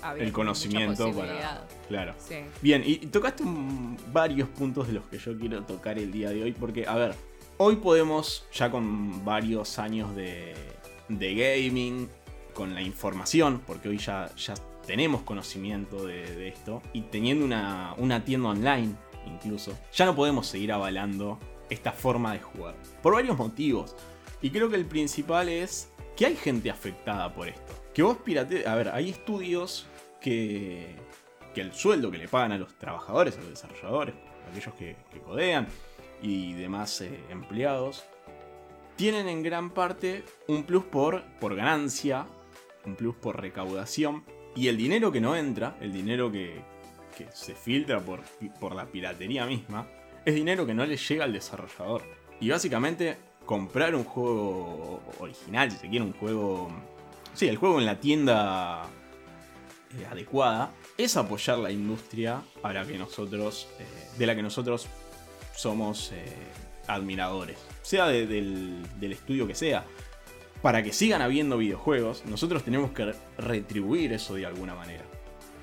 [0.03, 1.65] había El conocimiento para...
[1.89, 2.15] Claro.
[2.19, 2.37] Sí.
[2.63, 6.31] Bien, y y tocaste un- varios puntos de los que yo quiero tocar el día
[6.31, 7.15] de hoy, porque, a ver,
[7.59, 10.55] hoy podemos, ya con varios años de,
[11.09, 12.09] de gaming,
[12.55, 14.55] con la información, porque hoy ya, ya
[14.87, 18.95] tenemos conocimiento de, esto, y teniendo una, una tienda online
[19.27, 21.39] incluso, ya no podemos seguir avalando
[21.69, 23.97] esta forma de jugar, por varios motivos.
[24.41, 27.75] Y creo que el principal es que hay gente afectada por esto.
[27.93, 28.67] Que vos pirate...
[28.67, 29.87] A ver, hay estudios
[30.21, 30.95] que,
[31.55, 34.15] que el sueldo que le pagan a los trabajadores, a los desarrolladores,
[34.51, 35.67] aquellos que, que codean
[36.23, 38.05] y demás eh, empleados,
[38.97, 42.27] tienen en gran parte un plus por, por ganancia,
[42.85, 46.63] un plus por recaudación, y el dinero que no entra, el dinero que,
[47.17, 48.23] que se filtra por,
[48.59, 49.87] por la piratería misma,
[50.25, 52.03] es dinero que no le llega al desarrollador.
[52.41, 56.69] Y básicamente comprar un juego original, si se quiere, un juego...
[57.35, 58.85] Sí, el juego en la tienda
[59.99, 63.85] eh, adecuada, es apoyar la industria a la que nosotros, eh,
[64.19, 64.87] de la que nosotros
[65.55, 66.25] somos eh,
[66.89, 67.59] admiradores.
[67.83, 69.85] Sea de- del, del estudio que sea.
[70.63, 75.05] Para que sigan habiendo videojuegos, nosotros tenemos que retribuir eso de alguna manera.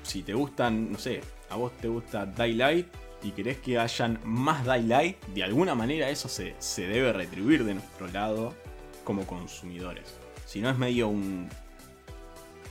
[0.02, 2.86] Si te gustan, no sé, a vos te gusta Daylight
[3.22, 7.74] y querés que hayan más Daylight, de alguna manera eso se, se debe retribuir de
[7.74, 8.54] nuestro lado
[9.02, 10.16] como consumidores.
[10.46, 11.48] Si no es medio un,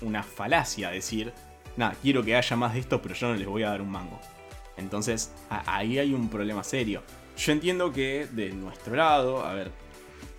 [0.01, 1.33] una falacia decir,
[1.77, 3.89] nada, quiero que haya más de esto, pero yo no les voy a dar un
[3.89, 4.19] mango.
[4.77, 7.03] Entonces, ahí hay un problema serio.
[7.37, 9.71] Yo entiendo que de nuestro lado, a ver,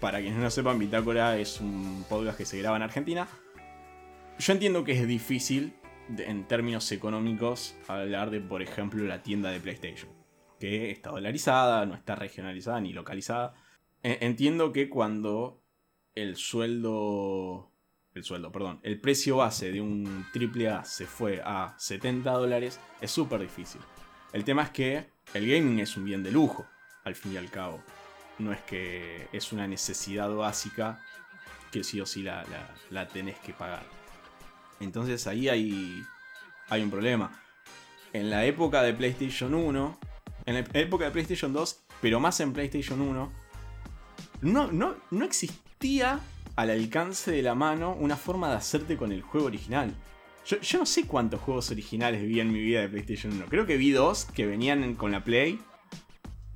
[0.00, 3.28] para quienes no sepan, Bitácora es un podcast que se graba en Argentina.
[4.38, 5.74] Yo entiendo que es difícil,
[6.18, 10.10] en términos económicos, hablar de, por ejemplo, la tienda de PlayStation.
[10.60, 13.54] que está dolarizada, no está regionalizada ni localizada.
[14.02, 15.62] E, entiendo que cuando
[16.14, 17.70] el sueldo.
[18.14, 18.78] El sueldo, perdón.
[18.82, 23.80] El precio base de un AAA se fue a 70 dólares, es súper difícil.
[24.32, 26.64] El tema es que el gaming es un bien de lujo,
[27.04, 27.82] al fin y al cabo.
[28.38, 31.00] No es que es una necesidad básica
[31.70, 32.44] que sí o sí la,
[32.90, 33.84] la tenés que pagar.
[34.80, 36.02] Entonces ahí hay,
[36.68, 37.40] hay un problema.
[38.12, 39.98] En la época de PlayStation 1,
[40.46, 43.32] en la época de PlayStation 2, pero más en PlayStation 1,
[44.42, 46.20] no, no, no existía
[46.56, 49.94] al alcance de la mano una forma de hacerte con el juego original.
[50.46, 53.46] Yo, no sé cuántos juegos originales vi en mi vida de PlayStation 1.
[53.48, 55.58] Creo que vi dos que venían con la Play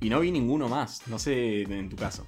[0.01, 1.07] y no vi ninguno más.
[1.07, 2.25] No sé en tu caso.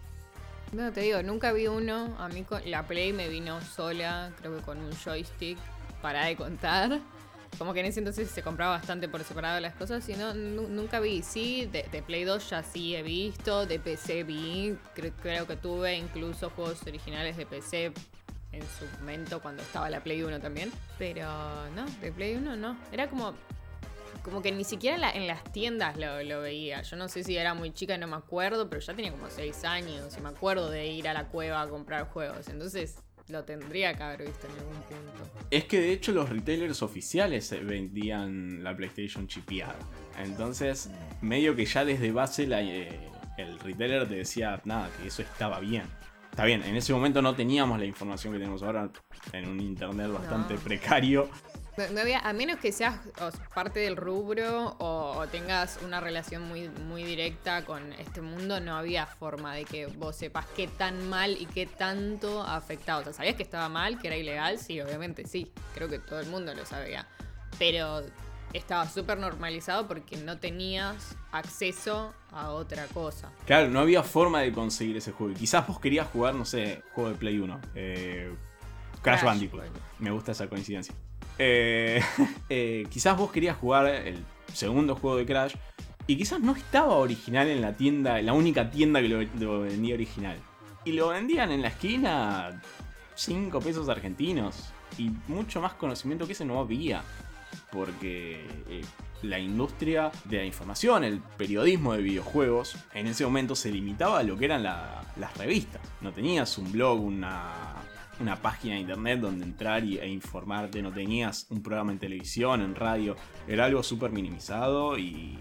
[0.72, 2.16] No, te digo, nunca vi uno.
[2.18, 5.58] A mí la Play me vino sola, creo que con un joystick,
[6.02, 7.00] para de contar.
[7.58, 11.02] Como que en ese entonces se compraba bastante por separado las cosas y no, nunca
[11.02, 11.22] vi.
[11.22, 14.78] Sí, de, Play 2 ya sí he visto, de PC vi,
[15.22, 17.92] creo, que tuve incluso juegos originales de PC
[18.54, 20.72] en su momento cuando estaba la Play 1 también.
[20.98, 21.28] Pero
[21.76, 22.78] no, de Play 1 no.
[22.94, 23.34] Era como
[24.24, 26.82] como que ni siquiera en, las tiendas lo, lo, veía.
[26.82, 29.64] Yo no sé si era muy chica, no me acuerdo, pero ya tenía como 6
[29.66, 32.48] años y me acuerdo de ir a la cueva a comprar juegos.
[32.50, 32.98] Entonces
[33.32, 35.46] lo tendría que haber visto en algún punto.
[35.50, 39.76] Es que de hecho los retailers oficiales vendían la PlayStation chipeada.
[40.18, 40.90] Entonces,
[41.22, 45.84] medio que ya desde base eh, el retailer te decía, nada, que eso estaba bien.
[46.30, 48.90] Está bien, en ese momento no teníamos la información que tenemos ahora
[49.34, 51.30] en un internet bastante precario
[52.24, 53.00] a menos que seas
[53.54, 59.06] parte del rubro o, tengas una relación muy, muy directa con este mundo, no había
[59.06, 63.02] forma de que vos sepas qué tan mal y qué tanto afectado.
[63.02, 64.60] O sea, ¿sabías que estaba mal, que era ilegal?
[64.60, 65.52] Sí, obviamente sí.
[65.74, 67.08] Creo que todo el mundo lo sabía.
[67.58, 68.04] Pero
[68.54, 73.32] estaba súper normalizado porque no tenías acceso a otra cosa.
[73.46, 75.34] Claro, no había forma de conseguir ese juego.
[75.34, 77.62] quizás vos querías jugar, no sé, juego de Play 1.
[77.76, 78.34] Eh,
[79.02, 79.64] Crash, Bandicoot.
[80.00, 80.94] Me gusta esa coincidencia.
[81.38, 82.02] Eh,
[82.50, 85.54] eh, quizás vos querías jugar el segundo juego de Crash
[86.08, 89.94] y quizás no estaba original en la tienda, en la única tienda que lo, vendía
[89.94, 90.38] original.
[90.84, 92.62] Y lo vendían en la esquina
[93.15, 94.74] 5 pesos argentinos.
[94.98, 97.04] Y mucho más conocimiento que ese no había.
[97.72, 98.82] Porque eh,
[99.22, 104.24] la industria de la información, el periodismo de videojuegos, en ese momento se limitaba a
[104.24, 105.82] lo que eran las revistas.
[106.02, 107.76] No tenías un blog, una,
[108.22, 112.62] una página de internet donde entrar y, e informarte, no tenías un programa en televisión,
[112.62, 113.16] en radio,
[113.48, 115.38] era algo súper minimizado y,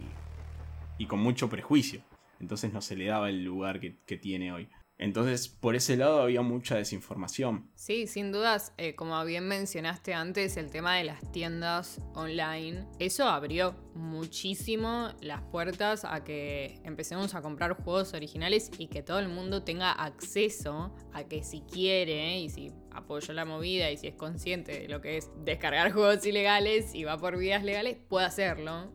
[0.99, 2.03] y, con mucho prejuicio.
[2.41, 4.69] Entonces no se le daba el lugar que, que tiene hoy.
[5.01, 7.71] Entonces, por ese lado había mucha desinformación.
[7.75, 13.25] Sí, sin dudas, eh, como bien mencionaste antes, el tema de las tiendas online, eso
[13.25, 19.31] abrió muchísimo las puertas a que empecemos a comprar juegos originales y que todo el
[19.31, 24.15] mundo tenga acceso a que si quiere y si apoya la movida y si es
[24.17, 28.93] consciente de lo que es descargar juegos ilegales y va por vías legales, pueda hacerlo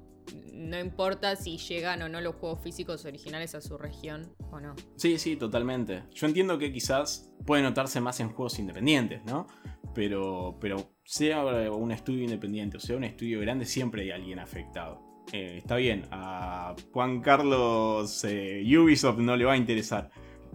[0.53, 4.75] no importa si llegan o no los juegos físicos originales a su región o no.
[4.95, 6.03] Sí, sí, totalmente.
[6.13, 9.47] Yo entiendo que quizás puede notarse más en juegos independientes, ¿no?
[9.93, 15.01] Pero, pero sea un estudio independiente o sea un estudio grande, siempre hay alguien afectado.
[15.31, 20.09] Eh, está bien, a Juan Carlos eh, Ubisoft no le va a interesar.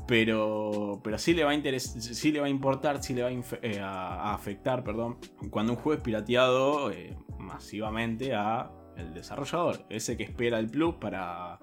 [0.06, 3.32] Pero, pero sí, le va a sí le va a importar, sí le va a,
[3.62, 5.18] eh, afectar, perdón,
[5.50, 6.90] cuando un juego es pirateado
[7.38, 11.58] masivamente a el desarrollador, ese que espera el plus para,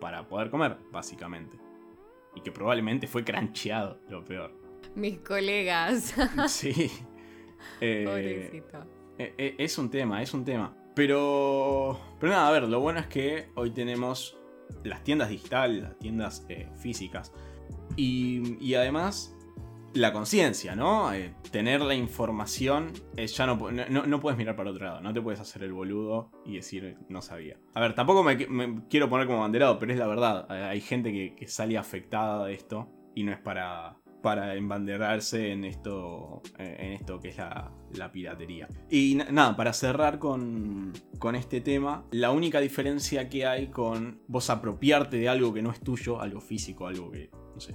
[0.00, 1.58] para poder comer, básicamente.
[2.34, 4.52] Y que probablemente fue crancheado, lo peor.
[4.94, 6.14] Mis colegas.
[6.48, 6.90] sí.
[7.80, 8.60] Eh,
[9.18, 10.76] eh, eh, es un tema, es un tema.
[10.96, 14.36] Pero, pero nada, a ver, lo bueno es que hoy tenemos
[14.82, 16.44] las tiendas digitales, las tiendas
[16.80, 17.32] físicas.
[17.94, 19.36] Y, y además
[19.94, 21.12] la conciencia, ¿no?
[21.12, 25.40] Eh, tener la información, ya no, no, puedes mirar para otro lado, no te puedes
[25.40, 27.56] hacer el boludo y decir no sabía.
[27.74, 28.36] A ver, tampoco me,
[28.88, 32.88] quiero poner como banderado, pero es la verdad, hay gente que, sale afectada de esto
[33.14, 38.68] y no es para, para embanderarse en esto, eh, en esto que es la, piratería.
[38.88, 44.48] Y nada, para cerrar con, con este tema, la única diferencia que hay con vos
[44.48, 47.74] apropiarte de algo que no es tuyo, algo físico, algo que, no sé,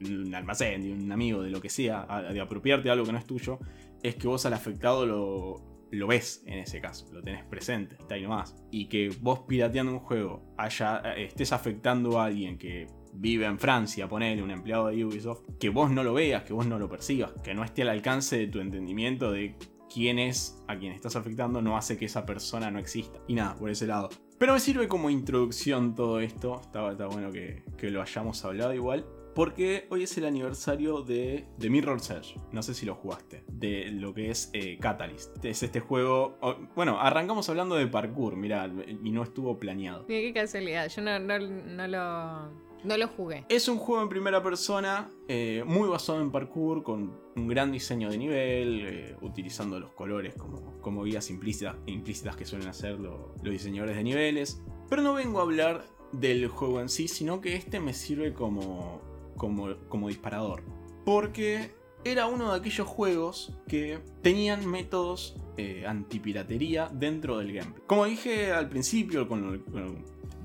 [0.00, 3.18] un almacén, de un amigo, de lo que sea, de apropiarte de algo que no
[3.18, 3.58] es tuyo,
[4.02, 8.14] es que vos al afectado lo, lo ves en ese caso, lo tenés presente, está
[8.14, 8.56] ahí nomás.
[8.70, 14.08] Y que vos pirateando un juego haya, estés afectando a alguien que vive en Francia,
[14.08, 17.32] ponele un empleado de Ubisoft, que vos no lo veas, que vos no lo percibas,
[17.44, 19.54] que no esté al alcance de tu entendimiento de
[19.92, 23.18] quién es a quien estás afectando, no hace que esa persona no exista.
[23.28, 24.08] Y nada, por ese lado.
[24.38, 26.60] Pero me sirve como introducción todo esto.
[26.62, 29.04] Está, está bueno que, que lo hayamos hablado igual.
[29.34, 32.34] Porque hoy es el aniversario de, de Mirror's Edge.
[32.52, 33.44] No sé si lo jugaste.
[33.48, 35.42] De lo que es eh, Catalyst.
[35.44, 36.38] Es este juego.
[36.76, 38.70] bueno, arrancamos hablando de parkour, mirá,
[39.02, 40.04] y no estuvo planeado.
[40.08, 40.88] Mira qué casualidad.
[40.88, 42.72] Yo no, no, no lo.
[42.84, 43.44] No lo jugué.
[43.48, 48.10] Es un juego en primera persona, eh, muy basado en parkour, con un gran diseño
[48.10, 53.36] de nivel, eh, utilizando los colores como, como guías implícitas, implícitas que suelen hacer lo-
[53.40, 54.60] los diseñadores de niveles.
[54.90, 59.00] Pero no vengo a hablar del juego en sí, sino que este me sirve como,
[59.36, 60.62] como, como disparador.
[61.04, 61.72] Porque
[62.04, 67.82] era uno de aquellos juegos que tenían métodos eh, antipiratería dentro del gameplay.
[67.86, 69.28] Como dije al principio,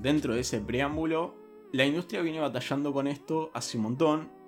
[0.00, 1.34] dentro de ese preámbulo,
[1.72, 4.38] la industria viene batallando con esto hace un montón.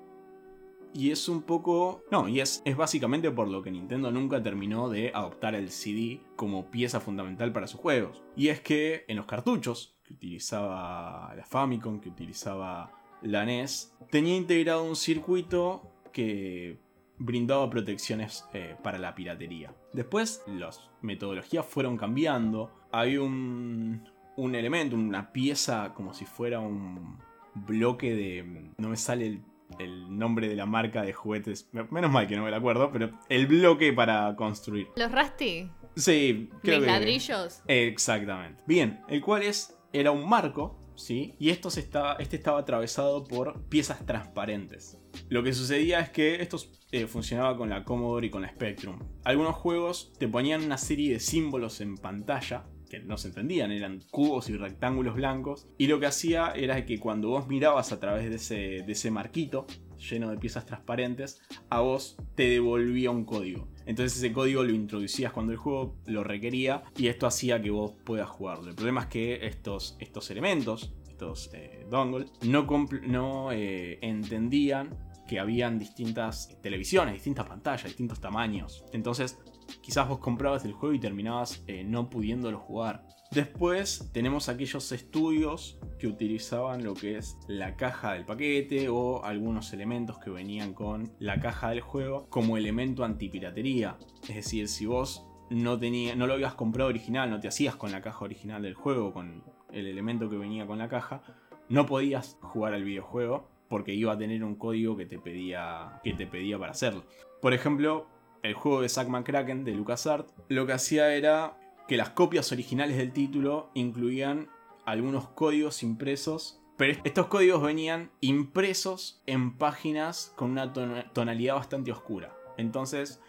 [0.92, 2.03] Y es un poco...
[2.11, 6.20] No, y es, es básicamente por lo que Nintendo nunca terminó de adoptar el CD
[6.35, 8.22] como pieza fundamental para sus juegos.
[8.37, 14.37] Y es que en los cartuchos que utilizaba la Famicom, que utilizaba la NES, tenía
[14.37, 16.78] integrado un circuito que
[17.18, 19.74] brindaba protecciones eh, para la piratería.
[19.92, 22.72] Después las metodologías fueron cambiando.
[22.92, 27.18] Hay un, un elemento, una pieza como si fuera un
[27.54, 28.72] bloque de...
[28.78, 29.42] No me sale el,
[29.78, 31.68] el nombre de la marca de juguetes.
[31.90, 34.88] Menos mal que no me lo acuerdo, pero el bloque para construir.
[34.96, 35.68] ¿Los Rusty?
[35.96, 36.92] Sí, creo ¿Mis que...
[36.92, 37.62] ladrillos?
[37.66, 38.62] Exactamente.
[38.66, 43.62] Bien, el cual es era un marco, Y esto se estaba, este estaba atravesado por
[43.68, 44.98] piezas transparentes.
[45.28, 46.58] Lo que sucedía es que esto
[46.92, 48.98] eh, funcionaba con la Commodore y con la Spectrum.
[49.24, 54.02] Algunos juegos te ponían una serie de símbolos en pantalla que no se entendían, eran
[54.10, 55.68] cubos y rectángulos blancos.
[55.78, 59.10] Y lo que hacía era que cuando vos mirabas a través de ese, de ese
[59.10, 59.66] marquito
[60.10, 63.68] lleno de piezas transparentes, a vos te devolvía un código.
[63.86, 67.92] Entonces ese código lo introducías cuando el juego lo requería y esto hacía que vos
[68.04, 68.70] puedas jugarlo.
[68.70, 72.66] El problema es que estos, estos elementos, estos eh, dongles, no,
[73.06, 78.84] no eh, entendían que habían distintas televisiones, distintas pantallas, distintos tamaños.
[78.92, 79.38] Entonces
[79.82, 83.06] quizás vos comprabas el juego y terminabas eh, no pudiéndolo jugar.
[83.32, 89.72] Después tenemos aquellos estudios que utilizaban lo que es la caja del paquete o algunos
[89.72, 93.98] elementos que venían con la caja del juego como elemento antipiratería.
[94.28, 97.92] Es decir, si vos no, tenía, no lo habías comprado original, no te hacías con
[97.92, 101.22] la caja original del juego, con el elemento que venía con la caja,
[101.68, 106.14] no podías jugar al videojuego porque iba a tener un código que te pedía, que
[106.14, 107.04] te pedía para hacerlo.
[107.40, 108.08] Por ejemplo,
[108.42, 111.57] el juego de Zack McCracken de LucasArts lo que hacía era
[111.88, 114.48] que las copias originales del título incluían
[114.87, 121.92] algunos códigos impresos, pero estos códigos venían impresos en páginas con una ton- tonalidad bastante
[121.92, 122.35] oscura.
[122.57, 123.20] Entonces,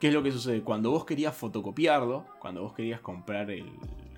[0.00, 0.62] ¿qué es lo que sucede?
[0.62, 3.70] Cuando vos querías fotocopiarlo, cuando vos querías comprar el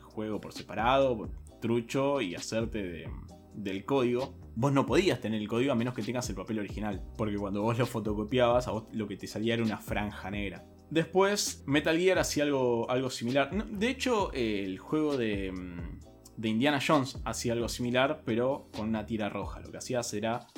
[0.03, 1.29] juego por separado,
[1.61, 3.11] trucho y hacerte de-
[3.55, 7.01] del código, vos no podías tener el código a menos que tengas el papel original,
[7.17, 10.65] porque cuando vos lo fotocopiabas, a vos lo que te salía era una franja negra.
[10.91, 13.51] Después, Metal Gear hacía algo, algo similar.
[13.71, 16.01] De hecho, el juego de, mm,
[16.37, 19.61] de Indiana Jones hacía algo similar, pero con una tira roja.
[19.61, 20.49] Lo que hacías era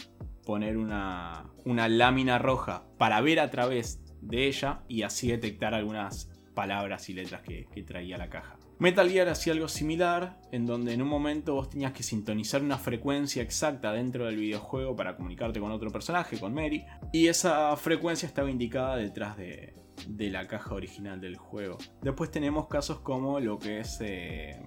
[0.47, 6.31] poner una, una lámina roja para ver a través de ella y así detectar algunas
[6.55, 8.57] palabras y letras que, que traía la caja.
[8.81, 12.79] Metal Gear hacía algo similar, en donde en un momento vos tenías que sintonizar una
[12.79, 18.27] frecuencia exacta dentro del videojuego para comunicarte con otro personaje, con Mary, y esa frecuencia
[18.27, 19.75] estaba indicada detrás de,
[20.09, 21.77] la caja original del juego.
[22.01, 24.59] Después tenemos casos como lo que es eh,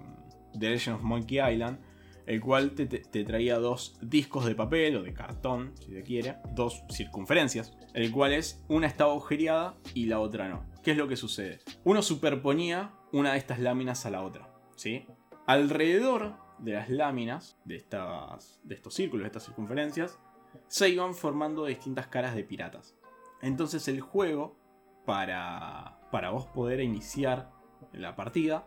[0.59, 1.79] The Legend of Monkey Island,
[2.25, 2.85] el cual te,
[3.23, 8.33] traía dos discos de papel o de cartón, si se quiere, dos circunferencias, el cual
[8.33, 10.65] es una estaba agujereada y la otra no.
[10.83, 11.59] ¿Qué es lo que sucede?
[11.83, 15.05] Uno superponía una de estas láminas a la otra, ¿sí?
[15.45, 20.19] Alrededor de las láminas, de, estas, de estos círculos, de estas circunferencias,
[20.67, 22.95] se iban formando distintas caras de piratas.
[23.41, 24.57] Entonces el juego,
[25.05, 27.51] para, para vos poder iniciar
[27.91, 28.65] la partida,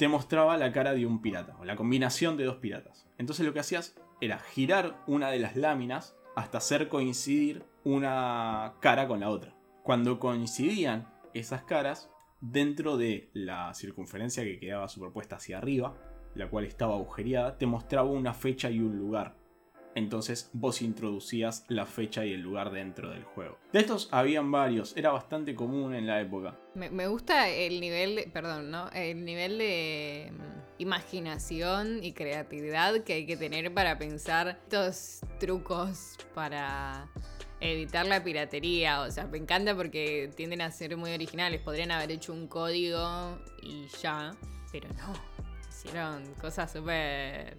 [0.00, 3.06] te mostraba la cara de un pirata, o la combinación de dos piratas.
[3.18, 9.06] Entonces lo que hacías era girar una de las láminas hasta hacer coincidir una cara
[9.06, 9.54] con la otra.
[9.82, 12.10] Cuando coincidían esas caras,
[12.40, 15.98] dentro de la circunferencia que quedaba superpuesta hacia arriba,
[16.34, 19.36] la cual estaba agujereada, te mostraba una fecha y un lugar.
[19.94, 23.58] Entonces vos introducías la fecha y el lugar dentro del juego.
[23.72, 26.56] De estos habían varios, era bastante común en la época.
[26.74, 28.88] Me, gusta el nivel, de- perdón, ¿no?
[28.90, 36.16] El nivel de mm, imaginación y creatividad que hay que tener para pensar estos trucos
[36.34, 37.08] para
[37.60, 39.00] evitar la piratería.
[39.02, 41.60] O sea, me encanta porque tienden a ser muy originales.
[41.62, 44.30] Podrían haber hecho un código y ya,
[44.70, 45.12] pero no.
[45.68, 47.56] Hicieron cosas súper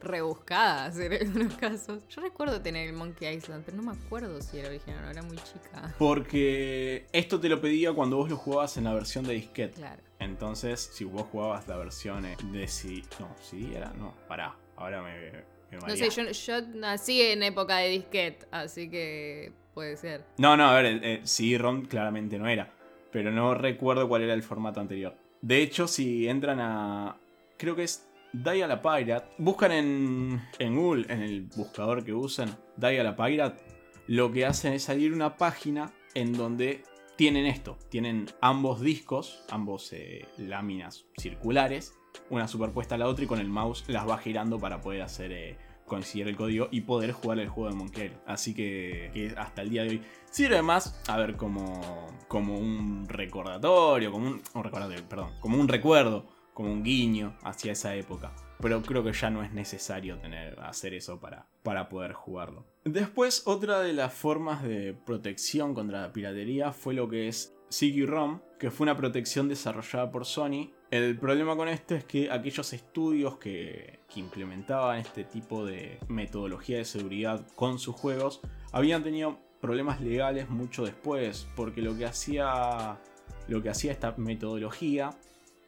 [0.00, 2.06] rebuscadas en algunos casos.
[2.08, 5.22] Yo recuerdo tener el Monkey Island, pero no me acuerdo si era original o era
[5.22, 5.94] muy chica.
[5.98, 9.74] Porque esto te lo pedía cuando vos lo jugabas en la versión de disquete.
[9.74, 10.02] Claro.
[10.18, 13.02] Entonces, si vos jugabas la versión de si.
[13.20, 13.92] No, si era.
[13.92, 14.56] No, pará.
[14.76, 15.30] Ahora me.
[15.70, 20.24] me No sé, yo, yo nací en época de disquete, así que puede ser.
[20.38, 22.72] No, no, a ver, eh, CD-ROM claramente no era.
[23.12, 25.14] Pero no recuerdo cuál era el formato anterior.
[25.40, 27.16] De hecho, si entran a.
[27.56, 28.05] Creo que es
[28.44, 29.28] Dia la Pirate.
[29.38, 33.62] Buscan en, en Google, en el buscador que usan, Dia la Pirate.
[34.08, 36.84] Lo que hacen es salir una página en donde
[37.16, 37.78] tienen esto.
[37.88, 41.94] Tienen ambos discos, ambos eh, láminas circulares,
[42.28, 45.32] una superpuesta a la otra y con el mouse las va girando para poder hacer
[45.32, 45.56] eh,
[45.86, 49.70] coincidir el código y poder jugar el juego de Monkey Así que, que, hasta el
[49.70, 55.08] día de hoy sirve más, a ver, como, como un recordatorio, como un, un recordatorio,
[55.08, 58.32] perdón, como un recuerdo, como un guiño hacia esa época.
[58.62, 62.64] Pero creo que ya no es necesario tener, hacer eso para, para poder jugarlo.
[62.82, 68.40] Después, otra de las formas de protección contra la piratería fue lo que es CQ-ROM,
[68.58, 70.70] que fue una protección desarrollada por Sony.
[70.90, 76.78] El problema con esto es que aquellos estudios que, que, implementaban este tipo de metodología
[76.78, 78.40] de seguridad con sus juegos
[78.72, 82.98] habían tenido problemas legales mucho después, porque lo que hacía,
[83.46, 85.10] lo que hacía esta metodología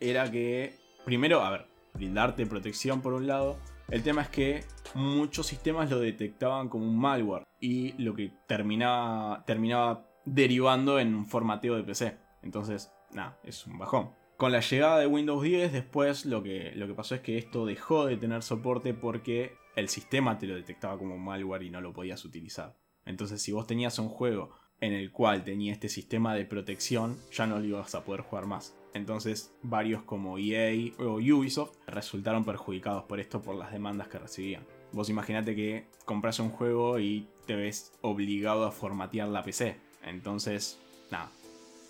[0.01, 0.74] era que,
[1.05, 5.99] primero, a ver, brindarte protección por un lado, el tema es que muchos sistemas lo
[5.99, 12.18] detectaban como un malware y lo que terminaba, terminaba derivando en un formateo de PC.
[12.42, 14.11] Entonces, nada, es un bajón.
[14.36, 17.66] Con la llegada de Windows 10, después lo que, lo que pasó es que esto
[17.66, 21.92] dejó de tener soporte porque el sistema te lo detectaba como malware y no lo
[21.92, 22.76] podías utilizar.
[23.05, 27.46] Entonces, si vos tenías un juego en el cual tenía este sistema de protección, ya
[27.46, 28.77] no lo ibas a poder jugar más.
[28.95, 34.64] Entonces, varios como EA o Ubisoft resultaron perjudicados por esto por las demandas que recibían.
[34.93, 39.76] Vos imaginate que compras un juego y te ves obligado a formatear la PC.
[40.03, 40.78] Entonces,
[41.11, 41.30] nada,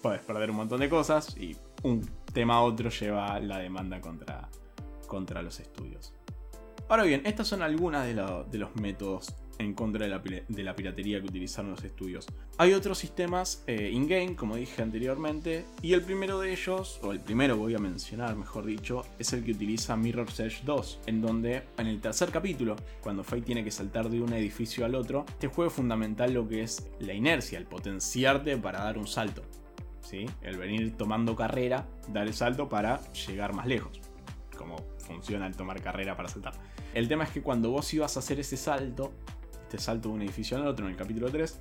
[0.03, 4.49] puedes perder un montón de cosas y un tema a otro lleva la demanda contra,
[5.07, 6.15] contra los estudios.
[6.89, 11.21] Ahora bien, estas son algunas de, lo, de los métodos en contra de la, piratería
[11.21, 12.27] que utilizaron los estudios.
[12.59, 17.21] Hay otros sistemas eh, in-game, como dije anteriormente, y el primero de ellos, o el
[17.21, 21.63] primero voy a mencionar, mejor dicho, es el que utiliza Mirror's Edge 2, en donde
[21.77, 25.49] en el tercer capítulo, cuando Faye tiene que saltar de un edificio al otro, este
[25.49, 29.43] juego fundamental lo que es la inercia, el potenciarte para dar un salto.
[30.01, 30.27] ¿sí?
[30.43, 34.01] El venir tomando carrera, dar el salto para llegar más lejos.
[34.57, 36.55] Como funciona el tomar carrera para saltar.
[36.95, 39.13] El tema es que cuando vos ibas a hacer ese salto,
[39.69, 41.59] este salto de un edificio al otro en el capítulo 3,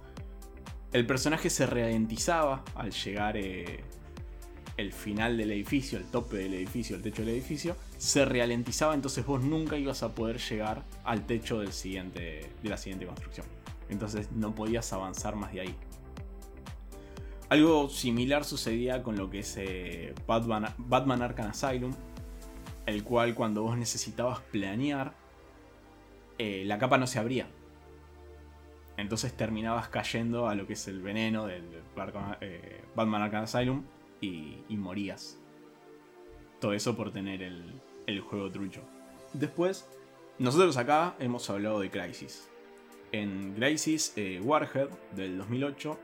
[0.94, 3.84] el personaje se ralentizaba al llegar eh,
[4.78, 9.26] el final del edificio, el tope del edificio, el techo del edificio, se ralentizaba, entonces
[9.26, 11.66] vos nunca ibas a poder llegar al techo de
[12.64, 13.46] la siguiente construcción.
[13.90, 15.76] Entonces no podías avanzar más de ahí.
[17.50, 21.94] Algo similar sucedía con lo que es eh, Batman, Batman Arkham Asylum,
[22.86, 25.14] el cual cuando vos necesitabas planear,
[26.38, 27.48] eh, la capa no se abría.
[28.98, 31.64] Entonces terminabas cayendo a lo que es el veneno del
[32.42, 33.84] eh, Batman Arkham Asylum
[34.20, 35.40] y, morías.
[36.60, 38.82] Todo eso por tener el, el juego trucho.
[39.34, 39.88] Después,
[40.40, 42.50] nosotros acá hemos hablado de Crisis.
[43.12, 45.98] En Crisis eh, Warhead del 2008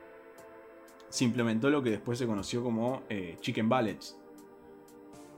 [1.09, 4.17] se implementó lo que después se conoció como eh, Chicken Ballets.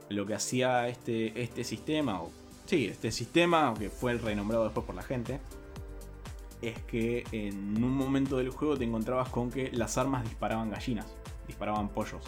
[0.08, 2.30] Lo que hacía este, este sistema, o
[2.66, 5.40] sí, este sistema, que fue renombrado después por la gente,
[6.62, 11.06] es que en un momento del juego te encontrabas con que las armas disparaban gallinas,
[11.46, 12.22] disparaban pollos.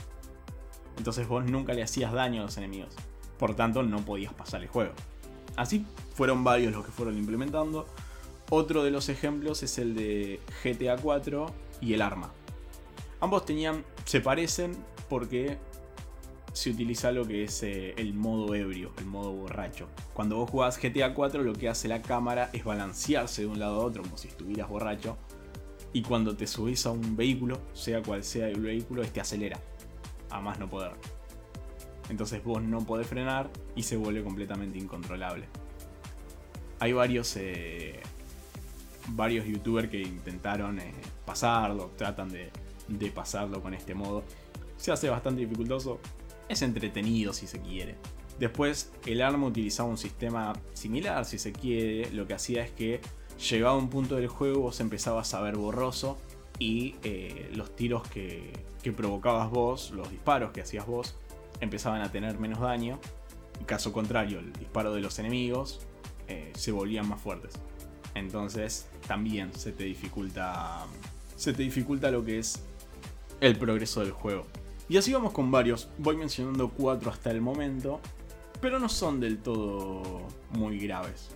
[0.96, 2.94] Entonces vos nunca le hacías daño a los enemigos.
[3.38, 4.92] Por tanto, no podías pasar el juego.
[5.56, 7.86] Así fueron varios los que fueron implementando.
[8.50, 11.46] Otro de los ejemplos es el de GTA 4
[11.80, 12.32] y el arma.
[13.20, 14.72] Ambos tenían, se parecen
[15.08, 15.58] porque
[16.58, 19.88] se utiliza lo que es eh, el modo ebrio, el modo borracho.
[20.12, 23.80] Cuando vos jugás GTA 4 lo que hace la cámara es balancearse de un lado
[23.80, 25.16] a otro como si estuvieras borracho.
[25.92, 29.60] Y cuando te subís a un vehículo, sea cual sea el vehículo, este acelera.
[30.30, 30.90] A más no poder.
[32.08, 35.46] Entonces vos no podés frenar y se vuelve completamente incontrolable.
[36.80, 38.00] Hay varios, eh,
[39.10, 40.92] varios youtubers que intentaron eh,
[41.24, 42.50] pasarlo, tratan de,
[42.88, 44.24] de pasarlo con este modo.
[44.76, 46.00] Se hace bastante dificultoso,
[46.48, 47.96] es entretenido si se quiere.
[48.38, 52.10] Después, el arma utilizaba un sistema similar, si se quiere.
[52.12, 53.00] Lo que hacía es que
[53.50, 56.18] llegaba a un punto del juego, vos empezabas a ver borroso
[56.58, 61.16] y eh, los tiros que, que provocabas vos, los disparos que hacías vos,
[61.60, 63.00] empezaban a tener menos daño
[63.66, 65.80] Caso contrario, el disparo de los enemigos
[66.28, 67.52] eh, se volvían más fuertes.
[68.14, 70.86] Entonces también se te dificulta.
[71.36, 72.62] Se te dificulta lo que es
[73.40, 74.46] el progreso del juego.
[74.88, 75.88] Y así vamos con varios.
[75.98, 78.00] Voy mencionando cuatro hasta el momento.
[78.60, 81.30] Pero no son del todo muy graves.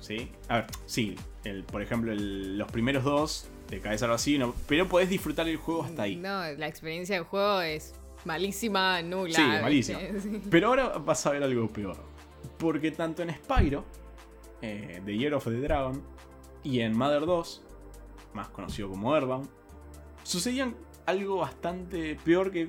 [0.00, 0.30] ¿Sí?
[0.48, 1.16] A ver, sí.
[1.44, 4.38] El, por ejemplo, los primeros dos te caes algo así,
[4.68, 6.16] pero podés disfrutar el juego hasta ahí.
[6.16, 7.94] No, la experiencia del juego es
[8.24, 9.34] malísima, nula.
[9.34, 9.98] Sí, malísima.
[10.50, 11.96] Pero ahora vas a ver algo peor.
[12.58, 13.84] Porque tanto en Spyro,
[14.60, 16.02] eh, The Year of the Dragon,
[16.62, 17.62] y en Mother 2,
[18.34, 19.48] más conocido como Earthbound,
[20.22, 20.76] sucedían
[21.06, 22.68] algo bastante peor que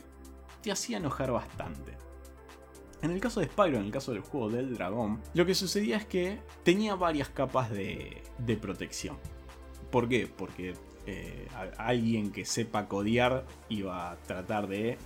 [0.63, 1.97] te hacía enojar bastante.
[3.03, 5.97] En el caso de Spyro, en el caso del juego del dragón, lo que sucedía
[5.97, 8.23] es que tenía varias capas de,
[8.61, 9.17] protección.
[9.91, 10.25] ¿Por qué?
[10.25, 10.73] Porque
[11.05, 11.47] eh,
[11.77, 14.97] alguien que sepa codear iba a tratar de eh,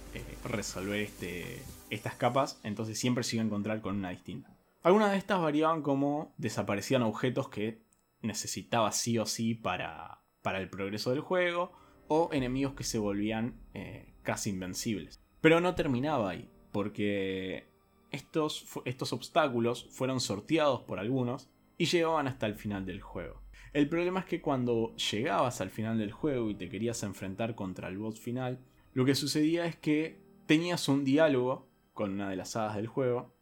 [0.46, 4.56] resolver este, estas capas, entonces siempre se iba a encontrar con una distinta.
[4.84, 7.82] Algunas de estas variaban como desaparecían objetos que
[8.22, 11.72] necesitaba sí o sí para, para el progreso del juego,
[12.08, 15.17] o enemigos que se volvían eh, casi invencibles.
[15.42, 17.68] Pero no terminaba ahí, porque
[18.12, 23.42] estos, estos obstáculos fueron sorteados por algunos y llegaban hasta el final del juego.
[23.74, 27.90] El problema es que cuando llegabas al final del juego y te querías enfrentar contra
[27.90, 28.60] el boss final,
[28.94, 33.36] lo que sucedía es que tenías un diálogo con una de las hadas del juego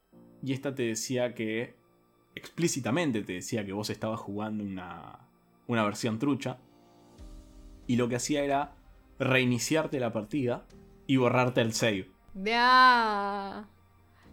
[0.43, 1.75] y esta te decía que
[2.35, 5.29] explícitamente te decía que vos estabas jugando una,
[5.67, 6.59] una versión trucha.
[7.87, 8.75] Y lo que hacía era
[9.19, 10.67] reiniciarte la partida
[11.07, 12.09] y borrarte el save.
[12.33, 13.65] Ya.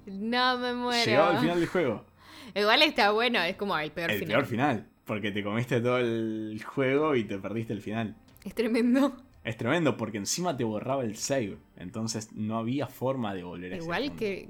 [0.06, 1.04] No me muero.
[1.04, 2.04] Llegaba al final del juego.
[2.54, 4.22] Igual está bueno, es como el peor final.
[4.22, 4.88] El peor final.
[5.04, 8.16] Porque te comiste todo el juego y te perdiste el final.
[8.44, 9.16] Es tremendo.
[9.44, 11.58] Es tremendo porque encima te borraba el save.
[11.76, 14.48] Entonces no había forma de volver a Igual que,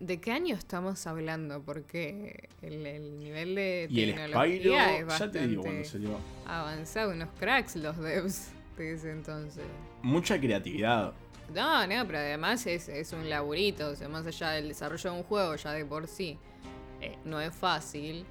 [0.00, 1.60] ¿De qué año estamos hablando?
[1.62, 6.18] Porque el, nivel de y tecnología el es bastante ya te digo cuando salió.
[6.46, 9.64] avanzado, unos cracks los devs de ese entonces.
[10.02, 11.14] Mucha creatividad.
[11.54, 15.22] No, no, pero además es, un laburito, o sea, más allá del desarrollo de un
[15.24, 16.38] juego ya de por sí,
[17.00, 18.24] eh, no es fácil.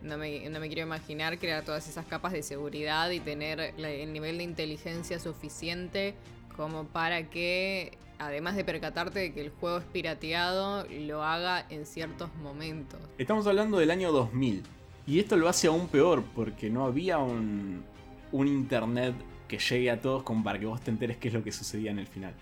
[0.00, 4.12] No me, no me, quiero imaginar crear todas esas capas de seguridad y tener el
[4.12, 6.16] nivel de inteligencia suficiente
[6.56, 11.86] como para que además de percatarte de que el juego es pirateado, lo haga en
[11.86, 13.00] ciertos momentos.
[13.18, 14.62] Estamos hablando del año 2000.
[15.06, 17.84] Y esto lo hace aún peor porque no había un,
[18.30, 19.14] un internet
[19.48, 21.90] que llegue a todos como para que vos te enteres qué es lo que sucedía
[21.90, 22.34] en el final.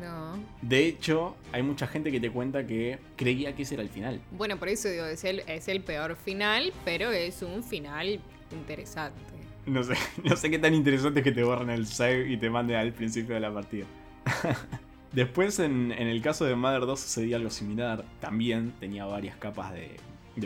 [0.00, 0.38] No.
[0.62, 4.20] De hecho, hay mucha gente que te cuenta que creía que ese era el final.
[4.32, 8.20] Bueno, por eso digo, es el, es el peor final, pero es un final
[8.50, 9.20] interesante.
[9.66, 9.94] No sé,
[10.24, 12.92] no sé qué tan interesante es que te borren el save y te manden al
[12.92, 13.86] principio de la partida.
[15.12, 18.04] Después, en, el caso de Mother 2 sucedía algo similar.
[18.20, 19.98] También tenía varias capas de,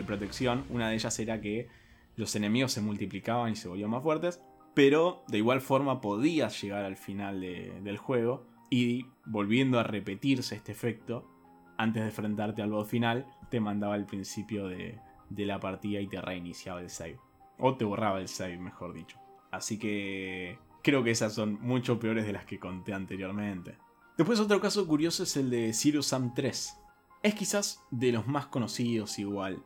[0.03, 0.65] protección.
[0.69, 1.69] Una de ellas era que
[2.17, 4.41] los enemigos se multiplicaban y se volvían más fuertes.
[4.73, 8.45] Pero de igual forma podías llegar al final del juego.
[8.69, 11.29] Y volviendo a repetirse este efecto,
[11.77, 14.99] antes de enfrentarte al boss final, te mandaba al principio de,
[15.29, 17.19] de la partida y te reiniciaba el save.
[17.57, 19.17] O te borraba el save, mejor dicho.
[19.51, 23.77] Así que creo que esas son mucho peores de las que conté anteriormente.
[24.17, 26.77] Después otro caso curioso es el de Sirius Sam 3.
[27.23, 29.63] Es quizás de los más conocidos igual.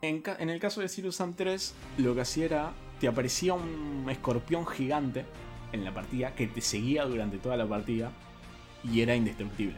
[0.00, 4.66] En, el caso de Sirius Sam 3, lo que hacía era, te aparecía un escorpión
[4.66, 5.24] gigante
[5.72, 8.10] en la partida que te seguía durante toda la partida
[8.84, 9.76] y era indestructible.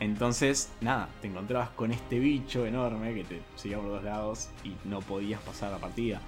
[0.00, 4.74] Entonces, nada, te encontrabas con este bicho enorme que te seguía por los lados y
[4.86, 6.20] no podías pasar la partida.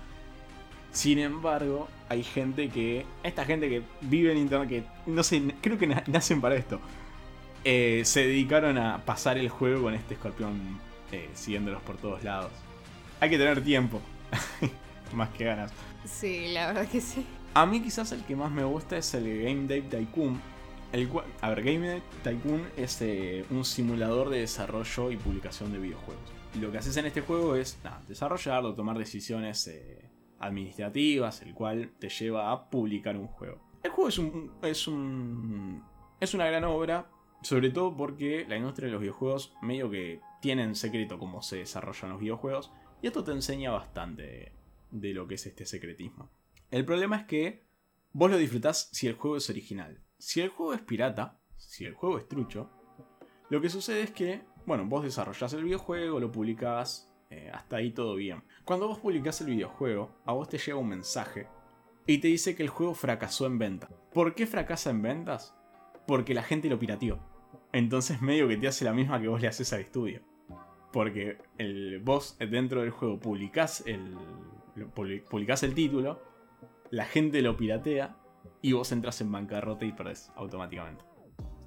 [0.93, 3.05] Sin embargo, hay gente que.
[3.23, 6.81] Esta gente que vive en internet, que no sé, creo que nacen para esto.
[7.65, 10.79] Eh, se dedicaron a pasar el juego con este escorpión
[11.13, 12.53] eh, siguiéndolos por todos lados.
[13.21, 14.01] Hay que tener tiempo.
[15.13, 15.73] más que ganas.
[16.05, 17.27] Sí, la verdad que sí.
[17.57, 20.39] A mí quizás el que más me gusta es el Game Dev Tycoon.
[20.93, 21.09] El
[21.41, 26.23] a ver, Game Dev Tycoon es eh, un simulador de desarrollo y publicación de videojuegos.
[26.61, 27.79] Lo que haces en este juego es
[28.09, 29.71] desarrollarlo, tomar decisiones
[30.39, 33.59] administrativas, el cual te lleva a publicar un juego.
[33.83, 35.83] El juego es un, es un
[36.21, 40.63] es una gran obra, sobre todo porque la industria de los videojuegos medio que tiene
[40.63, 44.53] en secreto cómo se desarrollan los videojuegos y esto te enseña bastante
[44.91, 46.29] de lo que es este secretismo.
[46.71, 47.65] El problema es que
[48.13, 50.01] vos lo disfrutás si el juego es original.
[50.19, 52.71] Si el juego es pirata, si el juego es trucho,
[53.51, 57.93] lo que sucede es que, bueno, vos desarrollás el videojuego, lo publicás, eh, hasta ahí
[57.93, 58.43] todo bien.
[58.65, 61.47] Cuando vos publicás el videojuego, a vos te llega un mensaje
[62.07, 63.89] y te dice que el juego fracasó en venta.
[64.13, 65.55] ¿Por qué fracasa en ventas?
[66.07, 67.21] Porque la gente lo pirateó.
[67.73, 70.23] Entonces medio que te hace la misma que vos le haces al estudio.
[70.93, 73.21] Porque el, vos dentro del juego
[73.85, 74.17] el,
[75.29, 76.23] publicás el título,
[76.97, 78.17] la gente lo piratea
[78.63, 81.05] y vos entras en bancarrota y perdés automáticamente.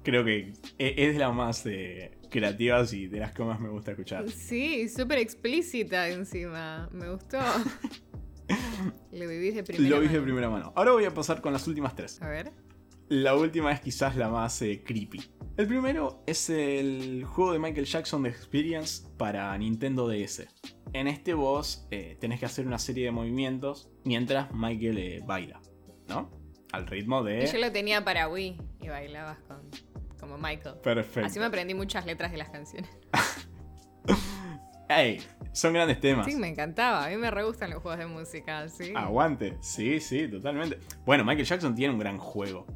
[0.02, 3.68] Creo que e, es de las más eh, creativas y de las que más me
[3.68, 4.28] gusta escuchar.
[4.28, 6.88] Sí, súper explícita encima.
[6.92, 7.38] Me gustó.
[9.12, 10.72] Lo vivís de primera Lo viste de primera mano.
[10.74, 12.20] Ahora voy a pasar con las últimas tres.
[12.20, 12.50] A ver.
[13.10, 15.20] La última es quizás la más eh, creepy.
[15.56, 20.46] El primero es el juego de Michael Jackson de Experience para Nintendo DS.
[20.92, 25.60] En este vos eh, tenés que hacer una serie de movimientos mientras Michael eh, baila,
[26.06, 26.30] ¿no?
[26.70, 27.42] Al ritmo de...
[27.42, 29.68] Y yo lo tenía para Wii y bailabas con,
[30.20, 30.76] como Michael.
[30.80, 31.26] Perfecto.
[31.26, 32.96] Así me aprendí muchas letras de las canciones.
[34.88, 35.20] ¡Ey!
[35.52, 36.26] Son grandes temas.
[36.26, 37.06] Sí, me encantaba.
[37.06, 38.92] A mí me re gustan los juegos de música, sí.
[38.94, 39.58] Aguante.
[39.60, 40.78] Sí, sí, totalmente.
[41.04, 42.66] Bueno, Michael Jackson tiene un gran juego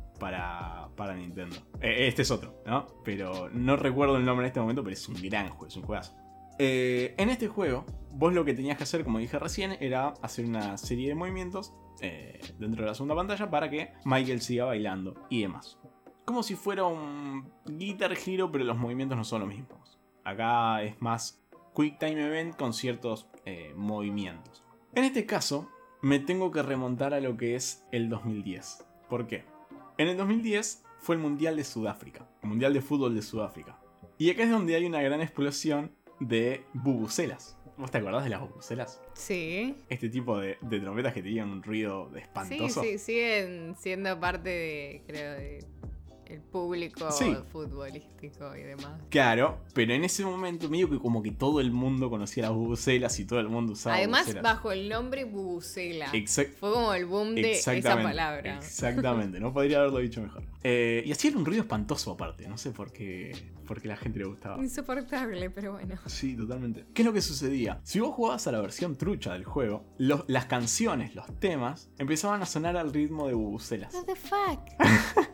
[0.97, 1.57] para, Nintendo.
[1.81, 2.87] E, este es otro, ¿no?
[3.05, 5.83] Pero no recuerdo el nombre en este momento, pero es un gran juego, es un
[5.83, 6.16] juegazo.
[6.59, 10.47] Eh, en este juego, vos lo que tenías que hacer, como dije recién, era hacer
[10.47, 15.27] una serie de movimientos eh, dentro de la segunda pantalla para que Michael siga bailando
[15.29, 15.79] y demás.
[16.25, 19.99] Como si fuera un Guitar Hero, pero los movimientos no son los mismos.
[20.25, 21.45] Acá es más
[21.77, 24.64] Quick Time Event con ciertos eh, movimientos.
[24.95, 25.68] En este caso,
[26.01, 28.87] me tengo que remontar a lo que es el 2010.
[29.11, 29.53] ¿Por qué?
[29.97, 33.78] En el 2010 fue el Mundial de Sudáfrica, el Mundial de Fútbol de Sudáfrica.
[34.18, 37.57] Y acá es donde hay una gran explosión de bubucelas.
[37.76, 39.01] ¿Vos te acordás de las bubucelas?
[39.14, 39.76] Sí.
[39.88, 42.82] Este tipo de, trompetas que tenían un ruido espantoso.
[42.82, 45.64] Sí, sí, siguen siendo parte de, creo, de
[46.27, 47.09] el público
[47.53, 49.01] futbolístico y demás.
[49.11, 53.18] Claro, pero en ese momento medio que como que todo el mundo conocía las bubucelas
[53.20, 56.11] y todo el mundo usaba Además, bajo el nombre bubucela.
[56.11, 58.57] Fue como el boom de esa palabra.
[58.59, 60.43] Exactamente, no podría haberlo dicho mejor.
[60.62, 63.97] Eh, y así era un ruido espantoso aparte, no sé por qué, por qué la
[63.97, 64.62] gente le gustaba.
[64.62, 65.97] Insoportable, pero bueno.
[66.07, 66.87] Sí, totalmente.
[66.95, 67.81] ¿Qué es lo que sucedía?
[67.83, 72.47] Si vos jugabas a la versión trucha del juego, las canciones, los temas, empezaban a
[72.47, 73.93] sonar al ritmo de bubucelas.
[73.95, 74.61] What the fuck?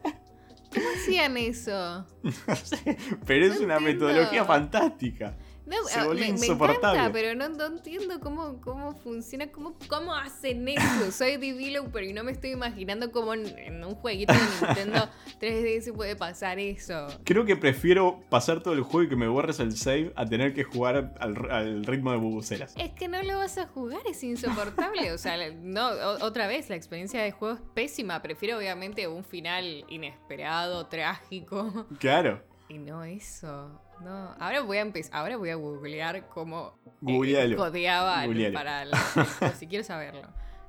[0.73, 2.07] ¿Cómo hacían eso?
[2.23, 2.97] no sé,
[3.27, 5.37] pero es una metodología fantástica.
[5.71, 10.81] No, se ah, me, encanta, pero no, entiendo cómo, cómo funciona, cómo, cómo hacen eso.
[11.13, 15.09] Soy developer y no me estoy imaginando cómo en, un jueguito de Nintendo
[15.41, 17.07] 3D se puede pasar eso.
[17.23, 20.55] Creo que prefiero pasar todo el juego y que me borres el save a tener
[20.55, 22.75] que jugar al, ritmo de bubucelas.
[22.77, 25.13] Es que no lo vas a jugar, es insoportable.
[25.13, 25.89] o sea, no,
[26.21, 28.21] otra vez, la experiencia de juego es pésima.
[28.23, 31.87] Prefiero obviamente un final inesperado, trágico.
[32.01, 32.43] Claro.
[32.69, 33.81] Y no eso.
[34.03, 38.91] No, ahora voy a empezar, ahora voy a googlear cómo eh, codeaban para el,
[39.59, 40.29] si quiero saberlo.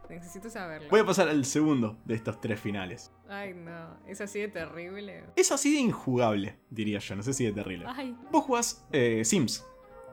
[0.09, 0.89] Necesito saberlo.
[0.89, 3.13] Voy a pasar al segundo de estos tres finales.
[3.29, 3.97] Ay, no.
[4.05, 5.23] ¿Es así de terrible?
[5.37, 7.15] Es así de injugable, diría yo.
[7.15, 7.85] No sé si de terrible.
[7.87, 8.17] Ay.
[8.29, 9.65] Vos jugás eh, Sims,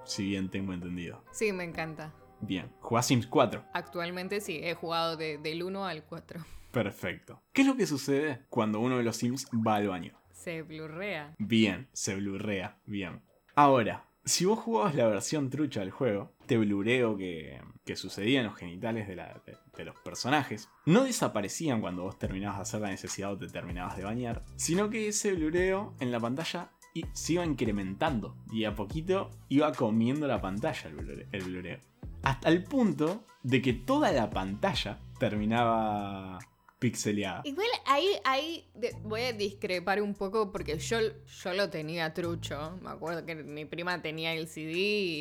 [0.05, 1.25] si bien tengo entendido.
[1.33, 2.13] Sí, me encanta.
[2.41, 2.71] Bien.
[2.79, 3.65] ¿Jugás Sims 4?
[3.73, 4.61] Actualmente sí.
[4.63, 6.45] He jugado del 1 al 4.
[6.71, 7.43] Perfecto.
[7.53, 10.17] ¿Qué es lo que sucede cuando uno de los Sims va al baño?
[10.39, 11.35] Se blurrea.
[11.39, 13.23] Bien, se blurrea, bien.
[13.57, 18.47] Ahora, si vos jugabas la versión trucha del juego, este blureo que, que sucedía en
[18.47, 23.33] los genitales de, de, los personajes, no desaparecían cuando vos terminabas de hacer la necesidad
[23.33, 26.71] o te terminabas de bañar, sino que ese blureo en la pantalla
[27.13, 30.89] se iba incrementando y a poquito iba comiendo la pantalla
[31.33, 31.81] el blureo.
[32.23, 36.39] Hasta el punto de que toda la pantalla terminaba
[36.79, 37.43] pixeleada.
[37.45, 38.65] Igual ahí, ahí
[39.03, 42.79] voy a discrepar un poco porque yo, yo lo tenía trucho.
[42.83, 44.73] Me acuerdo que mi prima tenía el CD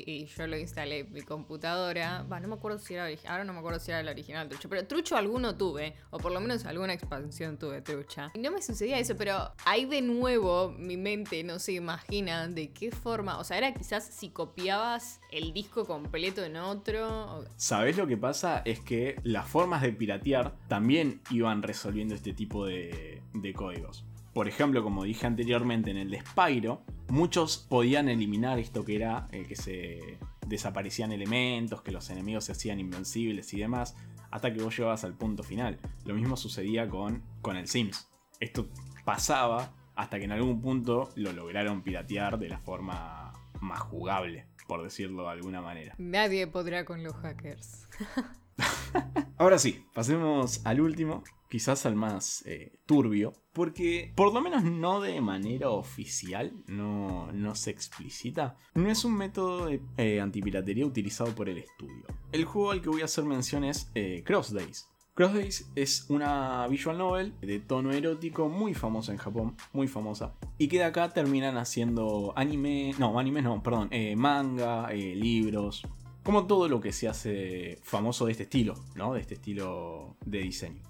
[0.05, 2.23] y, yo lo instalé en mi computadora.
[2.31, 4.69] Va, no me acuerdo si era ahora no me acuerdo si era el original trucho,
[4.69, 8.31] pero trucho alguno tuve, o por lo menos alguna expansión tuve trucha.
[8.35, 12.71] Y no me sucedía eso, pero ahí de nuevo mi mente no se imagina de
[12.71, 17.45] qué forma, o sea, era quizás si copiabas el disco completo en otro.
[17.55, 18.61] ¿Sabes lo que pasa?
[18.65, 23.21] Es que las formas de piratear también iban resolviendo este tipo de,
[23.55, 24.05] códigos.
[24.33, 29.27] Por ejemplo, como dije anteriormente en el de Spyro, muchos podían eliminar esto que era
[29.31, 33.95] eh, que se desaparecían elementos, que los enemigos se hacían invencibles y demás,
[34.29, 35.77] hasta que vos llegabas al punto final.
[36.05, 38.09] Lo mismo sucedía con, con el Sims.
[38.39, 38.67] Esto
[39.05, 44.83] pasaba hasta que en algún punto lo lograron piratear de la forma más jugable, por
[44.83, 45.95] decirlo de alguna manera.
[45.97, 47.87] Nadie podrá con los hackers.
[49.37, 55.01] Ahora sí, pasemos al último, quizás al más eh, turbio, porque por lo menos no
[55.01, 61.33] de manera oficial, no, no se explicita, no es un método de eh, antipiratería utilizado
[61.33, 62.05] por el estudio.
[62.31, 64.87] El juego al que voy a hacer mención es eh, Cross Days.
[65.17, 70.35] Cross Days es una visual novel de tono erótico muy famosa en Japón, muy famosa.
[70.59, 75.81] Y que de acá terminan haciendo anime, no, anime no, perdón, eh, manga, eh, libros,
[76.27, 79.13] como todo lo que se hace famoso de este estilo, ¿no?
[79.13, 80.83] De este estilo de diseño.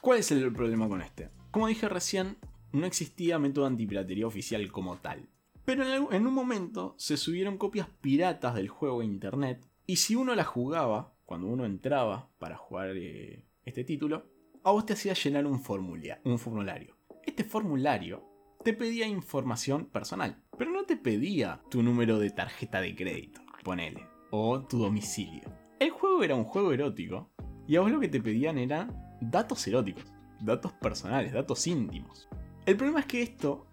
[0.00, 1.30] ¿Cuál es el problema con este?
[1.50, 2.36] Como dije recién,
[2.70, 5.28] no existía método antipiratería oficial como tal.
[5.64, 10.32] Pero en un momento se subieron copias piratas del juego a internet y si uno
[10.36, 14.30] la jugaba, cuando uno entraba para jugar eh, este título,
[14.62, 16.96] a vos te hacía llenar un, un formulario.
[17.26, 18.22] Este formulario
[18.62, 24.13] te pedía información personal, pero no te pedía tu número de tarjeta de crédito, ponele,
[24.36, 25.48] o tu domicilio.
[25.78, 27.30] El juego era un juego erótico
[27.68, 30.04] y a vos lo que te pedían eran datos eróticos,
[30.40, 32.28] datos personales, datos íntimos.
[32.66, 33.68] El problema es que esto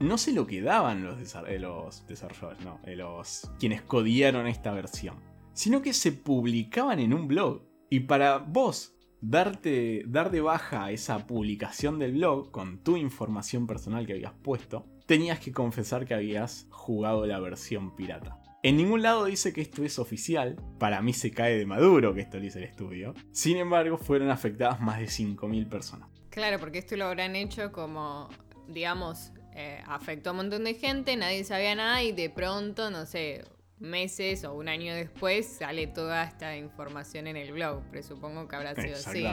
[0.00, 5.14] no se lo quedaban los, eh, los desarrolladores, no, eh, los quienes codiaron esta versión,
[5.52, 7.62] sino que se publicaban en un blog.
[7.88, 14.06] Y para vos darte, dar de baja esa publicación del blog con tu información personal
[14.06, 18.39] que habías puesto, tenías que confesar que habías jugado la versión pirata.
[18.62, 22.20] En ningún lado dice que esto es oficial, para mí se cae de maduro que
[22.20, 23.14] esto lo dice el estudio.
[23.32, 26.10] Sin embargo, fueron afectadas más de 5.000 personas.
[26.28, 28.28] Claro, porque esto lo habrán hecho como,
[28.68, 33.06] digamos, eh, afectó a un montón de gente, nadie sabía nada y de pronto, no
[33.06, 33.44] sé,
[33.78, 37.82] meses o un año después sale toda esta información en el blog.
[37.90, 39.26] Presupongo que habrá sido así.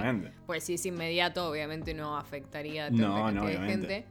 [0.45, 4.05] Pues si es inmediato, obviamente no afectaría a tanta no, gente.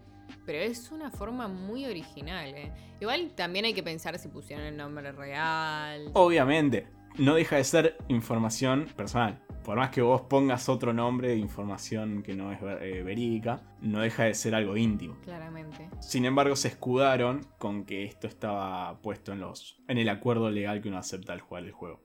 [0.45, 2.72] Pero es una forma muy original, ¿eh?
[3.01, 6.11] Igual también hay que pensar si pusieron el nombre real.
[6.14, 9.43] Obviamente, no deja de ser información personal.
[9.64, 14.01] Por más que vos pongas otro nombre de información que no es eh, verídica, no
[14.01, 15.16] deja de ser algo íntimo.
[15.24, 15.91] Claramente.
[16.01, 20.81] Sin embargo, se escudaron con que esto estaba puesto en, los, en el acuerdo legal
[20.81, 22.01] que uno acepta al jugar el juego.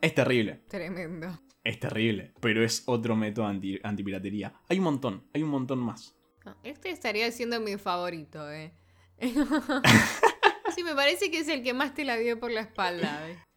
[0.00, 0.62] Es terrible.
[0.68, 1.40] Tremendo.
[1.62, 4.54] Es terrible, pero es otro método anti, antipiratería.
[4.70, 6.17] Hay un montón, hay un montón más.
[6.62, 8.72] Este estaría siendo mi favorito, eh.
[10.74, 13.48] sí, me parece que es el que más te la dio por la espalda, eh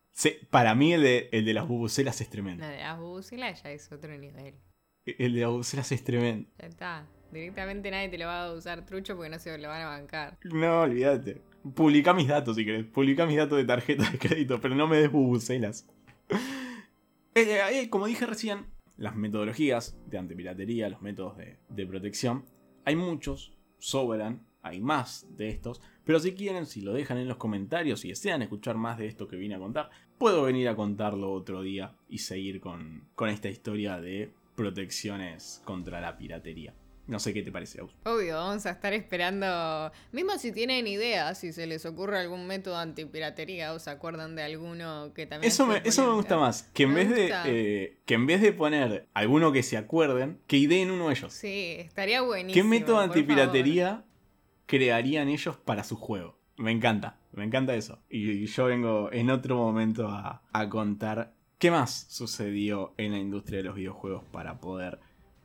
[0.49, 2.63] para mí el de, el de las bubucelas es tremendo.
[2.63, 4.55] El de las bubucelas ya es otro nivel.
[5.05, 6.49] El de las bubucelas es tremendo.
[6.59, 7.07] Ya está.
[7.31, 10.37] Directamente nadie te lo va a usar trucho porque no se lo van a bancar.
[10.43, 11.41] No, olvídate.
[11.75, 12.85] Publica mis datos si querés.
[12.85, 15.87] Publica mis datos de tarjeta de crédito, pero no me des bubucelas.
[17.33, 18.65] Eh, eh, como dije recién,
[18.97, 22.43] las metodologías de antipiratería, los métodos de, de protección,
[22.85, 27.37] hay muchos, sobran, hay más de estos, pero si quieren, si lo dejan en los
[27.37, 31.31] comentarios y desean escuchar más de esto que vine a contar, puedo venir a contarlo
[31.31, 36.73] otro día y seguir con, con esta historia de protecciones contra la piratería.
[37.07, 37.91] No sé qué te parece, Aus.
[38.05, 39.91] Obvio, vamos a estar esperando.
[40.11, 44.43] Mismo si tienen ideas, si se les ocurre algún método antipiratería o se acuerdan de
[44.43, 45.51] alguno que también.
[45.51, 46.63] Eso, me, eso me gusta más.
[46.73, 50.57] Que en, vez de, eh, que en vez de poner alguno que se acuerden, que
[50.57, 51.33] ideen uno ellos.
[51.33, 52.53] Sí, estaría buenísimo.
[52.53, 54.05] ¿Qué método antipiratería
[54.71, 56.39] crearían ellos para su juego.
[56.55, 57.99] Me encanta, me encanta eso.
[58.09, 63.63] Y, yo vengo en otro momento a, contar qué más sucedió en la industria de
[63.65, 64.99] los videojuegos para poder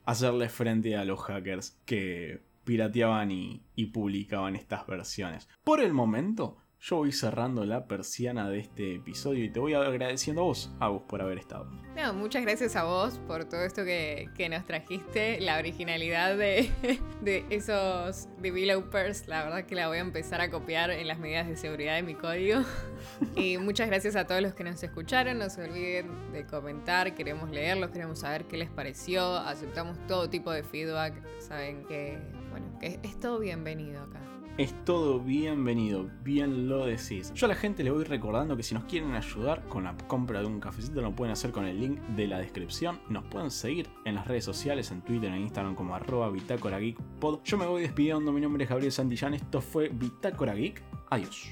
[0.06, 5.48] hacerle frente a los hackers que pirateaban y, y publicaban estas versiones.
[5.62, 10.42] Por el momento, yo voy cerrando la persiana de este episodio y te voy agradeciendo
[10.42, 11.68] a vos, a vos por haber estado.
[11.96, 16.70] No, muchas gracias a vos por todo esto que, nos trajiste, la originalidad de,
[17.22, 19.26] de, esos developers.
[19.26, 22.02] La verdad que la voy a empezar a copiar en las medidas de seguridad de
[22.02, 22.60] mi código.
[23.36, 25.38] Y muchas gracias a todos los que nos escucharon.
[25.38, 29.36] No se olviden de comentar, queremos leerlos, queremos saber qué les pareció.
[29.36, 31.14] Aceptamos todo tipo de feedback.
[31.38, 32.18] Saben que,
[32.50, 37.32] bueno, que es todo bienvenido acá es todo bienvenido, bien lo decís.
[37.34, 40.40] Yo a la gente le voy recordando que si nos quieren ayudar con la compra
[40.40, 42.98] de un cafecito lo pueden hacer con el link de la descripción.
[43.08, 46.98] Nos pueden seguir en las redes sociales, en Twitter, en Instagram como arroba Bitácora Geek.
[47.44, 50.82] Yo me voy despidiendo, mi nombre es Gabriel Santillán, esto fue Bitácora Geek.
[51.10, 51.48] Adiós.